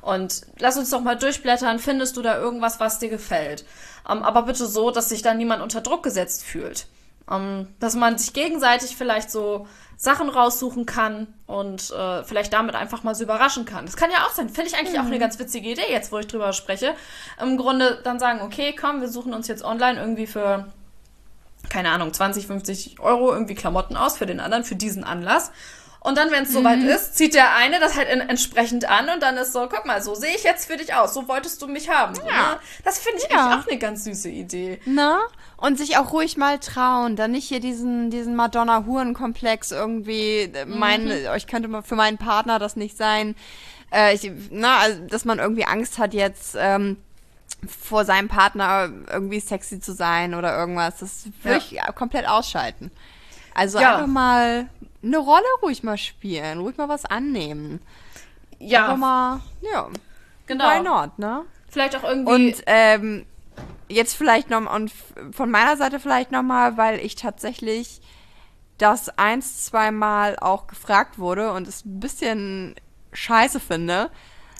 [0.00, 3.64] Und lass uns doch mal durchblättern, findest du da irgendwas, was dir gefällt?
[4.08, 6.86] Ähm, aber bitte so, dass sich da niemand unter Druck gesetzt fühlt.
[7.30, 9.66] Ähm, dass man sich gegenseitig vielleicht so
[9.96, 13.84] Sachen raussuchen kann und äh, vielleicht damit einfach mal so überraschen kann.
[13.84, 14.48] Das kann ja auch sein.
[14.48, 15.00] Finde ich eigentlich mhm.
[15.00, 16.94] auch eine ganz witzige Idee, jetzt wo ich drüber spreche.
[17.42, 20.66] Im Grunde dann sagen, okay, komm, wir suchen uns jetzt online irgendwie für,
[21.68, 25.50] keine Ahnung, 20, 50 Euro irgendwie Klamotten aus für den anderen, für diesen Anlass.
[26.00, 26.88] Und dann, wenn es soweit mhm.
[26.88, 30.00] ist, zieht der eine das halt in, entsprechend an und dann ist so, guck mal,
[30.00, 32.14] so sehe ich jetzt für dich aus, so wolltest du mich haben.
[32.26, 32.52] Ja.
[32.52, 32.58] Ne?
[32.84, 33.46] Das finde ich ja.
[33.46, 34.80] eigentlich auch eine ganz süße Idee.
[34.84, 35.18] Na?
[35.56, 41.04] Und sich auch ruhig mal trauen, dann nicht hier diesen, diesen Madonna-Huren-Komplex irgendwie, äh, mein,
[41.06, 41.34] mhm.
[41.36, 43.34] ich könnte mal für meinen Partner das nicht sein.
[43.92, 46.96] Äh, ich, na, also, dass man irgendwie Angst hat jetzt, ähm,
[47.66, 50.98] vor seinem Partner irgendwie sexy zu sein oder irgendwas.
[50.98, 51.88] Das würde ja.
[51.88, 52.92] ich komplett ausschalten.
[53.54, 53.96] Also ja.
[53.96, 54.68] einfach mal
[55.02, 57.80] eine Rolle ruhig mal spielen, ruhig mal was annehmen.
[58.58, 58.86] Ja.
[58.86, 59.88] Aber mal, ja.
[60.46, 60.64] Genau.
[60.64, 61.44] Why not, ne?
[61.68, 62.32] Vielleicht auch irgendwie.
[62.32, 63.26] Und ähm,
[63.88, 64.92] jetzt vielleicht noch und
[65.32, 68.00] von meiner Seite vielleicht noch mal, weil ich tatsächlich
[68.78, 72.74] das eins, zweimal auch gefragt wurde und es ein bisschen
[73.12, 74.10] scheiße finde.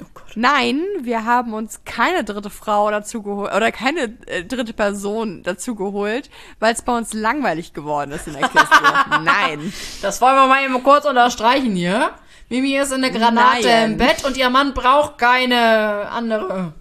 [0.02, 5.42] Oh Nein, wir haben uns keine dritte Frau dazu geholt oder keine äh, dritte Person
[5.42, 6.30] dazu geholt,
[6.60, 8.60] weil es bei uns langweilig geworden ist in der Kiste.
[9.22, 9.72] Nein.
[10.02, 12.10] Das wollen wir mal eben kurz unterstreichen hier.
[12.48, 13.92] Mimi ist in der Granate Nein.
[13.92, 16.72] im Bett und ihr Mann braucht keine andere.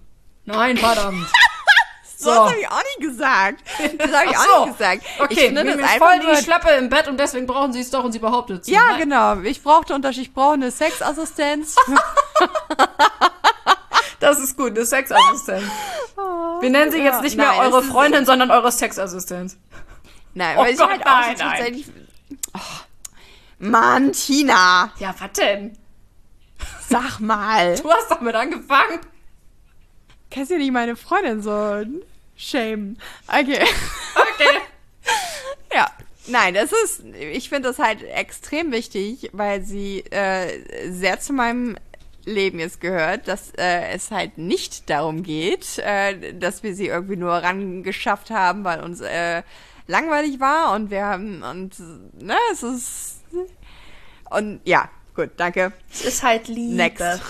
[0.45, 1.28] Nein, verdammt.
[2.20, 3.63] So, das habe ich auch nicht gesagt.
[3.99, 4.53] Das habe ich so.
[4.53, 5.03] auch nicht gesagt.
[5.20, 8.03] Okay, ich finde das voll die Schlappe im Bett und deswegen brauchen sie es doch
[8.03, 8.68] und sie behauptet es.
[8.68, 9.01] Ja, Nein.
[9.01, 9.39] genau.
[9.41, 10.24] Ich brauchte Unterschied.
[10.24, 11.76] Ich brauche eine Sexassistenz.
[14.20, 15.63] das ist gut, eine Sexassistenz.
[16.18, 19.55] Oh, Wir nennen sie jetzt nicht mehr nein, eure Freundin, sondern eure Sexassistenz.
[20.34, 21.86] Nein, oh weil Gott, ich halt auch nein, tatsächlich.
[22.55, 22.59] Oh.
[23.59, 24.91] Mann, Tina.
[24.97, 25.78] Ja, was denn?
[26.89, 27.76] Sag mal.
[27.78, 29.01] Du hast damit angefangen.
[30.30, 31.84] Kannst du nicht meine Freundin so
[32.36, 32.97] shame.
[33.28, 33.65] Okay.
[34.15, 34.57] Okay.
[35.73, 35.88] ja.
[36.30, 41.78] Nein, das ist, ich finde das halt extrem wichtig, weil sie äh, sehr zu meinem
[42.25, 47.15] Leben jetzt gehört, dass äh, es halt nicht darum geht, äh, dass wir sie irgendwie
[47.15, 49.43] nur rangeschafft haben, weil uns äh,
[49.88, 51.80] langweilig war und wir haben und
[52.21, 53.21] ne, es ist
[54.30, 55.71] und ja, gut, danke.
[55.89, 56.75] Es ist halt Liebe.
[56.75, 57.21] Next.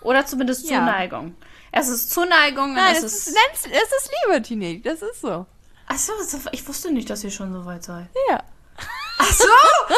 [0.00, 1.34] Oder zumindest Zuneigung.
[1.38, 1.46] Ja.
[1.78, 2.72] Es ist Zuneigung.
[2.74, 4.80] Nein, es, ist, ist, es ist Liebe, Tini.
[4.80, 5.44] Das ist so.
[5.86, 6.12] Achso,
[6.52, 8.06] ich wusste nicht, dass ihr schon so weit seid.
[8.30, 8.42] Ja.
[9.18, 9.44] Ach so!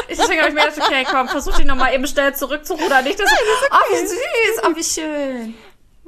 [0.09, 3.05] Ich denke, ich mir gedacht, okay, komm, versuch dich nochmal eben schnell zurückzurudern.
[3.05, 3.81] Nicht, dass, Nein, das okay.
[3.81, 5.55] Oh, wie süß, oh, wie schön.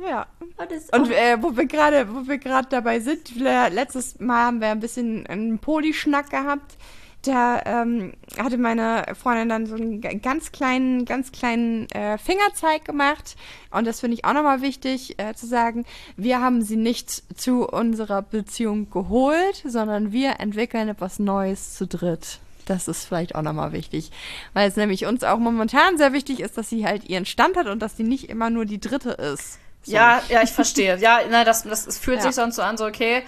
[0.09, 0.27] Ja.
[0.59, 4.69] Oh, Und äh, wo wir gerade, wo wir gerade dabei sind, letztes Mal haben wir
[4.69, 6.77] ein bisschen einen Poli-Schnack gehabt
[7.23, 13.37] da ähm, hatte meine Freundin dann so einen ganz kleinen, ganz kleinen äh, Fingerzeig gemacht.
[13.71, 15.85] Und das finde ich auch nochmal wichtig äh, zu sagen.
[16.17, 22.39] Wir haben sie nicht zu unserer Beziehung geholt, sondern wir entwickeln etwas Neues zu dritt.
[22.65, 24.11] Das ist vielleicht auch nochmal wichtig.
[24.55, 27.67] Weil es nämlich uns auch momentan sehr wichtig ist, dass sie halt ihren Stand hat
[27.67, 29.59] und dass sie nicht immer nur die dritte ist.
[29.83, 29.93] So.
[29.93, 30.97] Ja, ja, ich verstehe.
[30.99, 32.25] Ja, na, das, das, das fühlt ja.
[32.25, 33.25] sich sonst so an, so, okay,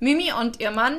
[0.00, 0.98] Mimi und ihr Mann,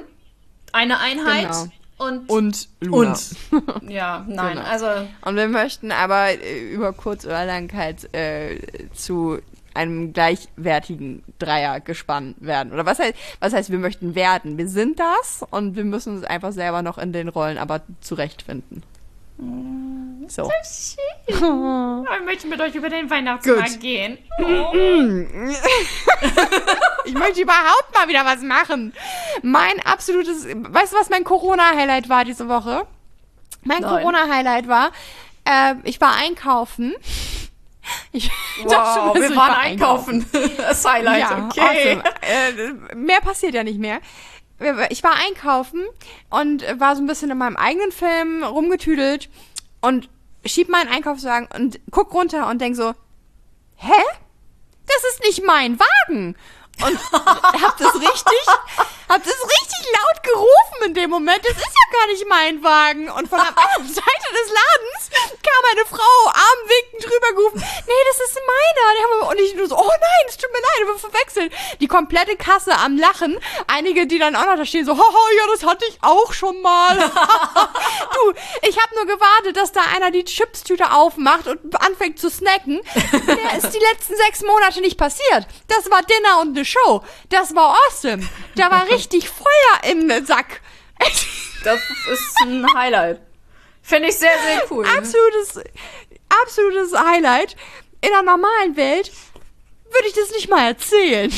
[0.73, 1.49] eine Einheit.
[1.49, 3.11] Genau und, und Luna.
[3.11, 3.89] Und.
[3.89, 4.67] Ja, nein, genau.
[4.67, 4.87] also.
[5.21, 8.59] Und wir möchten aber äh, über kurz oder lang halt äh,
[8.93, 9.39] zu
[9.73, 12.73] einem gleichwertigen Dreier gespannt werden.
[12.73, 14.57] Oder was heißt, was heißt, wir möchten werden?
[14.57, 18.83] Wir sind das und wir müssen uns einfach selber noch in den Rollen aber zurechtfinden.
[19.37, 20.45] So.
[20.45, 21.43] so schön.
[21.43, 22.05] Oh.
[22.19, 23.79] Ich möchte mit euch über den Weihnachtsmarkt Gut.
[23.81, 24.17] gehen.
[24.39, 24.71] Oh.
[27.05, 28.93] ich möchte überhaupt mal wieder was machen.
[29.41, 32.85] Mein absolutes, weißt du, was mein Corona-Highlight war diese Woche?
[33.63, 34.91] Mein Corona-Highlight war,
[35.45, 36.95] äh, ich war einkaufen.
[38.11, 38.31] Ich
[38.63, 40.25] wow, schon, wir waren einkaufen.
[40.57, 41.99] das Highlight, ja, okay.
[41.99, 42.73] Awesome.
[42.91, 43.99] Äh, mehr passiert ja nicht mehr
[44.89, 45.83] ich war einkaufen
[46.29, 49.29] und war so ein bisschen in meinem eigenen Film rumgetüdelt
[49.81, 50.09] und
[50.45, 52.93] schieb meinen Einkaufswagen und guck runter und denk so,
[53.75, 54.03] hä?
[54.87, 56.35] Das ist nicht mein Wagen.
[56.83, 58.45] Und hab das richtig,
[59.09, 61.39] hab das richtig laut gerufen in dem Moment.
[61.43, 63.09] Das ist ja gar nicht mein Wagen.
[63.09, 65.09] Und von der anderen Seite des Ladens
[65.41, 67.59] kam eine Frau armwinkend drüber gerufen.
[67.59, 69.29] Nee, das ist meiner.
[69.29, 71.49] Und ich nur so, oh nein, es tut mir leid, wir verwechseln.
[71.79, 73.39] Die komplette Kasse am Lachen.
[73.67, 76.61] Einige, die dann auch noch da stehen, so, haha, ja, das hatte ich auch schon
[76.61, 76.97] mal.
[76.97, 82.81] du, ich hab nur gewartet, dass da einer die Chipstüte aufmacht und anfängt zu snacken.
[83.11, 85.47] Der ist die letzten sechs Monate nicht passiert.
[85.67, 87.03] Das war Dinner und eine Show.
[87.29, 88.27] Das war awesome.
[88.55, 90.61] Da war richtig Feuer im Sack.
[91.63, 91.79] das
[92.11, 93.21] ist ein Highlight.
[93.81, 94.85] Finde ich sehr, sehr cool.
[94.85, 95.59] Absolutes,
[96.43, 97.55] absolutes Highlight.
[98.01, 99.11] In der normalen Welt
[99.91, 101.31] würde ich das nicht mal erzählen.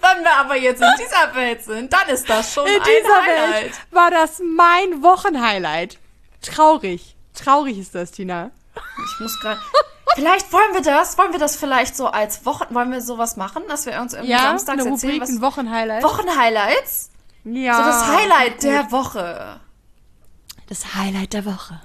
[0.00, 3.22] Wenn wir aber jetzt in dieser Welt sind, dann ist das schon In ein dieser
[3.22, 3.64] Highlight.
[3.64, 5.98] Welt war das mein Wochenhighlight.
[6.42, 7.14] Traurig.
[7.34, 8.50] Traurig ist das, Tina.
[8.74, 9.60] Ich muss gerade.
[10.14, 13.62] Vielleicht wollen wir das, wollen wir das vielleicht so als Wochen, wollen wir sowas machen,
[13.68, 16.02] dass wir uns irgendwie Ja, samstags eine erzählen, Rubrik, was ein Wochenhighlight.
[16.02, 17.10] Wochenhighlights?
[17.44, 17.76] ja.
[17.76, 19.60] So das Highlight der Woche.
[20.68, 21.80] Das Highlight der Woche.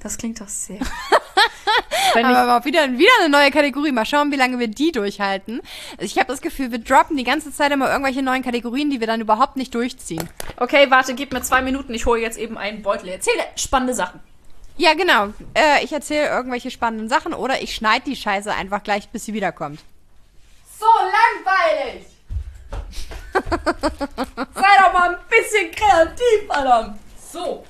[0.00, 0.80] Das klingt doch sehr.
[2.14, 3.92] Wenn ich, Aber auch wieder, wieder eine neue Kategorie.
[3.92, 5.62] Mal schauen, wie lange wir die durchhalten.
[5.98, 9.06] Ich habe das Gefühl, wir droppen die ganze Zeit immer irgendwelche neuen Kategorien, die wir
[9.06, 10.28] dann überhaupt nicht durchziehen.
[10.58, 11.94] okay, warte, gib mir zwei Minuten.
[11.94, 13.08] Ich hole jetzt eben einen Beutel.
[13.08, 14.20] Erzähle spannende Sachen.
[14.76, 15.28] Ja, genau.
[15.54, 19.34] Äh, ich erzähle irgendwelche spannenden Sachen oder ich schneide die Scheiße einfach gleich, bis sie
[19.34, 19.80] wiederkommt.
[20.78, 22.06] So langweilig!
[23.32, 26.98] Sei doch mal ein bisschen kreativ, Adam.
[27.32, 27.64] So.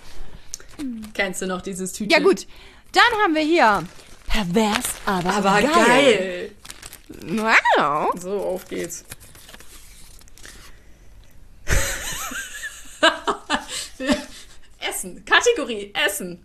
[1.14, 2.11] Kennst du noch dieses Tütchen?
[2.11, 2.46] Ja, gut.
[2.92, 3.84] Dann haben wir hier
[4.26, 6.53] Pervers, aber, Aber geil.
[7.09, 8.11] Wow.
[8.18, 9.05] So, auf geht's.
[14.78, 15.24] Essen.
[15.24, 16.44] Kategorie Essen.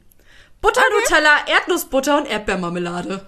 [0.62, 3.26] Butter, Nutella, Erdnussbutter und Erdbeermarmelade.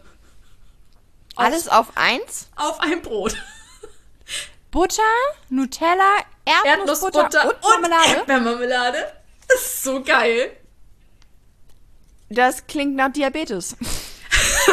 [1.35, 2.49] Alles auf eins.
[2.55, 3.35] Auf ein Brot.
[4.71, 5.01] Butter,
[5.49, 8.15] Nutella, Erdnussbutter, Erdnussbutter und Marmelade.
[8.17, 9.13] Erdbeermarmelade.
[9.47, 10.51] Das ist so geil.
[12.29, 13.75] Das klingt nach Diabetes.
[13.79, 13.87] Das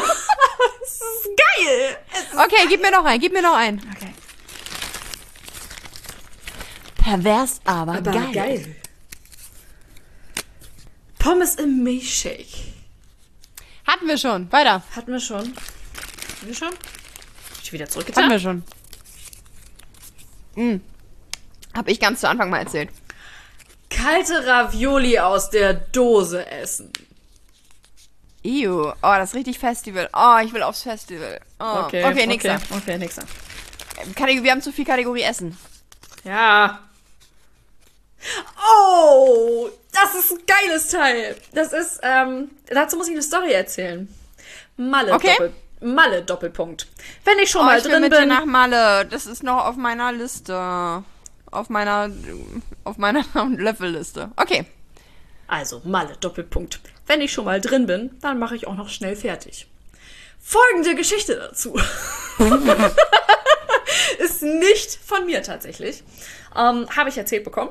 [0.92, 1.96] ist geil.
[2.12, 3.78] Es ist Okay, gib mir noch einen, gib mir noch einen.
[3.96, 4.12] okay.
[7.02, 8.32] Pervers, aber, Aber geil.
[8.32, 8.76] geil.
[11.26, 12.46] Pommes im Milchshake.
[13.84, 14.52] Hatten wir schon.
[14.52, 14.84] Weiter.
[14.94, 15.40] Hatten wir schon.
[15.40, 15.56] Hatten
[16.42, 16.70] wir schon?
[17.64, 18.22] Ich wieder zurückgetan.
[18.22, 18.62] Hatten wir schon.
[20.54, 20.80] Mm.
[21.74, 22.90] Hab ich ganz zu Anfang mal erzählt.
[23.90, 26.92] Kalte Ravioli aus der Dose essen.
[28.44, 28.92] Ew.
[28.92, 30.08] Oh, das ist richtig Festival.
[30.12, 31.40] Oh, ich will aufs Festival.
[31.58, 31.86] Oh.
[31.86, 32.60] okay, nächster.
[32.70, 33.24] Okay, nächster.
[34.14, 35.58] Kategorie, wir haben zu viel Kategorie Essen.
[36.22, 36.78] Ja.
[38.74, 41.36] Oh, das ist ein geiles Teil.
[41.52, 44.08] Das ist, ähm, dazu muss ich eine Story erzählen.
[44.76, 45.32] Malle, Okay.
[45.32, 46.86] Doppel, Malle Doppelpunkt.
[47.24, 48.28] Wenn ich schon Oh, mal ich will drin mit dir bin.
[48.28, 49.06] nach Malle.
[49.06, 51.02] Das ist noch auf meiner Liste.
[51.50, 52.10] Auf meiner,
[52.84, 53.24] auf meiner
[53.56, 54.30] Löffelliste.
[54.36, 54.66] Okay.
[55.48, 56.80] Also, Malle Doppelpunkt.
[57.06, 59.66] Wenn ich schon mal drin bin, dann mache ich auch noch schnell fertig.
[60.40, 61.78] Folgende Geschichte dazu.
[64.18, 66.02] ist nicht von mir tatsächlich.
[66.56, 67.70] Ähm, Habe ich erzählt bekommen,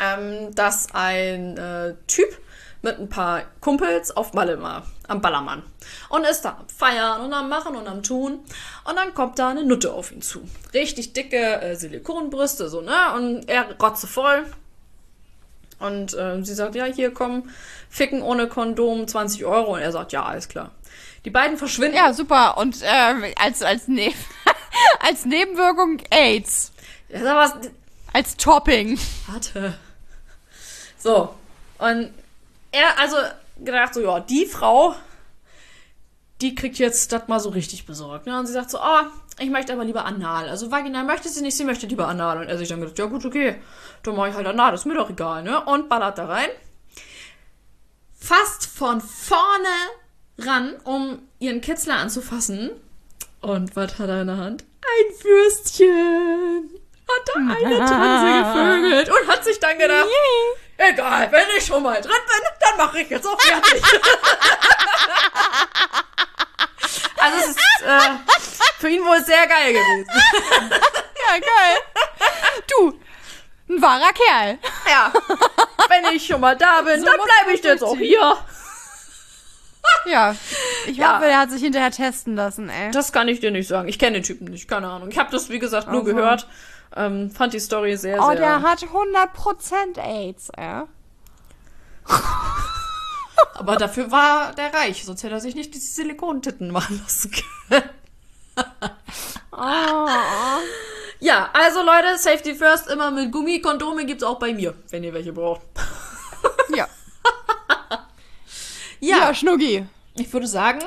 [0.00, 2.38] ähm, dass ein äh, Typ
[2.82, 5.62] mit ein paar Kumpels auf Malle war, am Ballermann.
[6.08, 8.40] Und ist da am Feiern und am Machen und am Tun.
[8.84, 10.48] Und dann kommt da eine Nutte auf ihn zu.
[10.72, 13.14] Richtig dicke äh, Silikonbrüste, so, ne?
[13.14, 14.46] Und er rotzevoll.
[15.78, 17.50] Und äh, sie sagt, ja, hier komm,
[17.90, 19.74] ficken ohne Kondom, 20 Euro.
[19.74, 20.70] Und er sagt, ja, alles klar.
[21.24, 21.96] Die beiden verschwinden.
[21.96, 22.56] Ja, super.
[22.56, 24.12] Und ähm, als, als, ne
[25.00, 26.72] als Nebenwirkung AIDS.
[27.08, 27.52] Ja, was,
[28.12, 28.98] Als Topping.
[29.26, 29.74] Warte.
[31.06, 31.32] So.
[31.78, 32.12] Und
[32.72, 33.16] er, also,
[33.64, 34.96] gedacht so, ja, die Frau,
[36.40, 38.26] die kriegt jetzt das mal so richtig besorgt.
[38.26, 38.36] Ne?
[38.36, 39.02] Und sie sagt so, oh,
[39.38, 40.48] ich möchte aber lieber anal.
[40.48, 42.38] Also vaginal möchte sie nicht, sie möchte lieber anal.
[42.38, 43.54] Und er sich dann gedacht, ja gut, okay,
[44.02, 45.64] dann mache ich halt anal, ist mir doch egal, ne?
[45.64, 46.48] Und ballert da rein.
[48.18, 49.68] Fast von vorne
[50.38, 52.70] ran, um ihren Kitzler anzufassen.
[53.42, 54.64] Und was hat er in der Hand?
[54.80, 56.70] Ein Würstchen.
[57.08, 60.08] Hat da eine Transe gevögelt und hat sich dann gedacht,
[60.78, 63.82] egal, wenn ich schon mal drin bin, dann mache ich jetzt auch fertig.
[67.18, 68.00] also es ist äh,
[68.78, 70.06] für ihn wohl sehr geil gewesen.
[71.28, 71.76] Ja, geil.
[72.70, 73.00] Du,
[73.68, 74.58] ein wahrer Kerl.
[74.88, 75.12] Ja,
[75.88, 78.36] wenn ich schon mal da bin, So dann bleibe ich jetzt auch hier.
[80.04, 80.36] Ja.
[80.86, 81.14] Ich Ja.
[81.16, 82.92] hoffe, der hat sich hinterher testen lassen, ey.
[82.92, 83.88] Das kann ich dir nicht sagen.
[83.88, 85.08] Ich kenne den Typen nicht, keine Ahnung.
[85.10, 86.14] Ich habe das, wie gesagt, nur Also.
[86.14, 86.46] gehört.
[86.94, 88.36] Ähm, fand die Story sehr, Oh, sehr...
[88.36, 90.82] der hat 100% AIDS, ey.
[93.54, 97.82] Aber dafür war der reich, sonst hätte er sich nicht diese Silikontitten machen lassen können.
[99.58, 100.06] Oh.
[101.20, 103.60] Ja, also Leute, Safety First immer mit Gummi.
[103.62, 105.62] Kondome gibt's auch bei mir, wenn ihr welche braucht.
[106.74, 106.86] Ja.
[109.00, 109.86] Ja, Ja, Schnuggi.
[110.14, 110.80] ich würde sagen,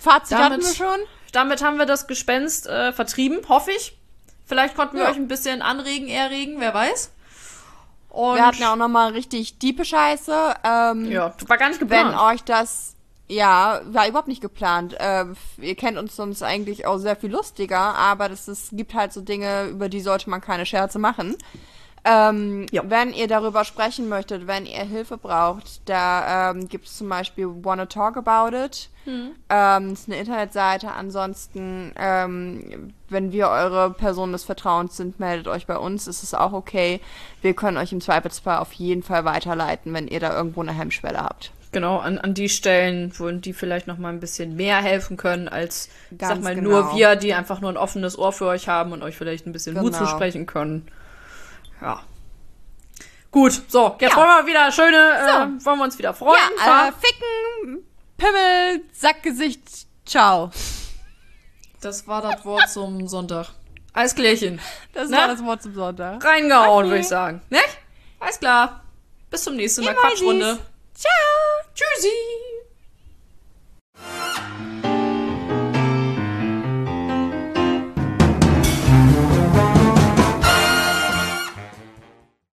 [0.00, 1.00] Fazit Damit- hatten wir schon.
[1.32, 3.96] damit haben wir das Gespenst äh, vertrieben, hoffe ich.
[4.48, 5.10] Vielleicht konnten wir Ja.
[5.10, 7.10] euch ein bisschen anregen, erregen, wer weiß.
[8.08, 10.54] Und Wir hatten ja auch nochmal richtig diepe Scheiße.
[10.64, 12.16] Ähm, ja, war gar nicht Wenn geplant.
[12.34, 12.94] euch das,
[13.28, 14.96] ja, war überhaupt nicht geplant.
[14.98, 19.12] Ähm, ihr kennt uns sonst eigentlich auch sehr viel lustiger, aber das ist, gibt halt
[19.12, 21.36] so Dinge, über die sollte man keine Scherze machen.
[22.04, 22.82] Ähm, Ja.
[22.88, 27.48] Wenn ihr darüber sprechen möchtet, wenn ihr Hilfe braucht, da ähm, gibt es zum Beispiel
[27.62, 28.88] Wanna Talk About It.
[29.04, 29.30] Hm.
[29.48, 30.92] Ähm, ist eine Internetseite.
[30.92, 36.06] Ansonsten, ähm, wenn wir eure Person des Vertrauens sind, meldet euch bei uns.
[36.06, 37.00] Es ist auch okay.
[37.42, 41.18] Wir können euch im Zweifelsfall auf jeden Fall weiterleiten, wenn ihr da irgendwo eine Hemmschwelle
[41.20, 41.52] habt.
[41.70, 45.48] Genau, an, an die Stellen, wo die vielleicht noch mal ein bisschen mehr helfen können,
[45.48, 46.70] als, ich sag Ganz mal, genau.
[46.70, 49.52] nur wir, die einfach nur ein offenes Ohr für euch haben und euch vielleicht ein
[49.52, 49.98] bisschen Mut Genau.
[50.06, 50.86] zusprechen können.
[51.80, 52.02] Ja.
[53.30, 54.16] Gut, so, jetzt Ja.
[54.16, 56.38] wollen wir wieder schöne, äh, wollen wir uns wieder freuen.
[56.64, 57.84] Ja, äh, ficken,
[58.16, 60.50] Pimmel, Sackgesicht, ciao.
[61.80, 63.48] das war das Wort zum Sonntag.
[63.92, 64.60] Alles klärchen.
[64.92, 65.18] Das Na?
[65.18, 66.24] war das Wort zum Sonntag.
[66.24, 66.88] Reingehauen, Okay.
[66.88, 67.42] würde ich sagen.
[67.50, 67.78] Nicht?
[68.20, 68.82] Alles klar.
[69.30, 69.94] Bis zum nächsten Mal.
[69.94, 70.58] Quatschrunde.
[70.94, 71.72] Ciao.
[71.74, 72.08] Tschüssi.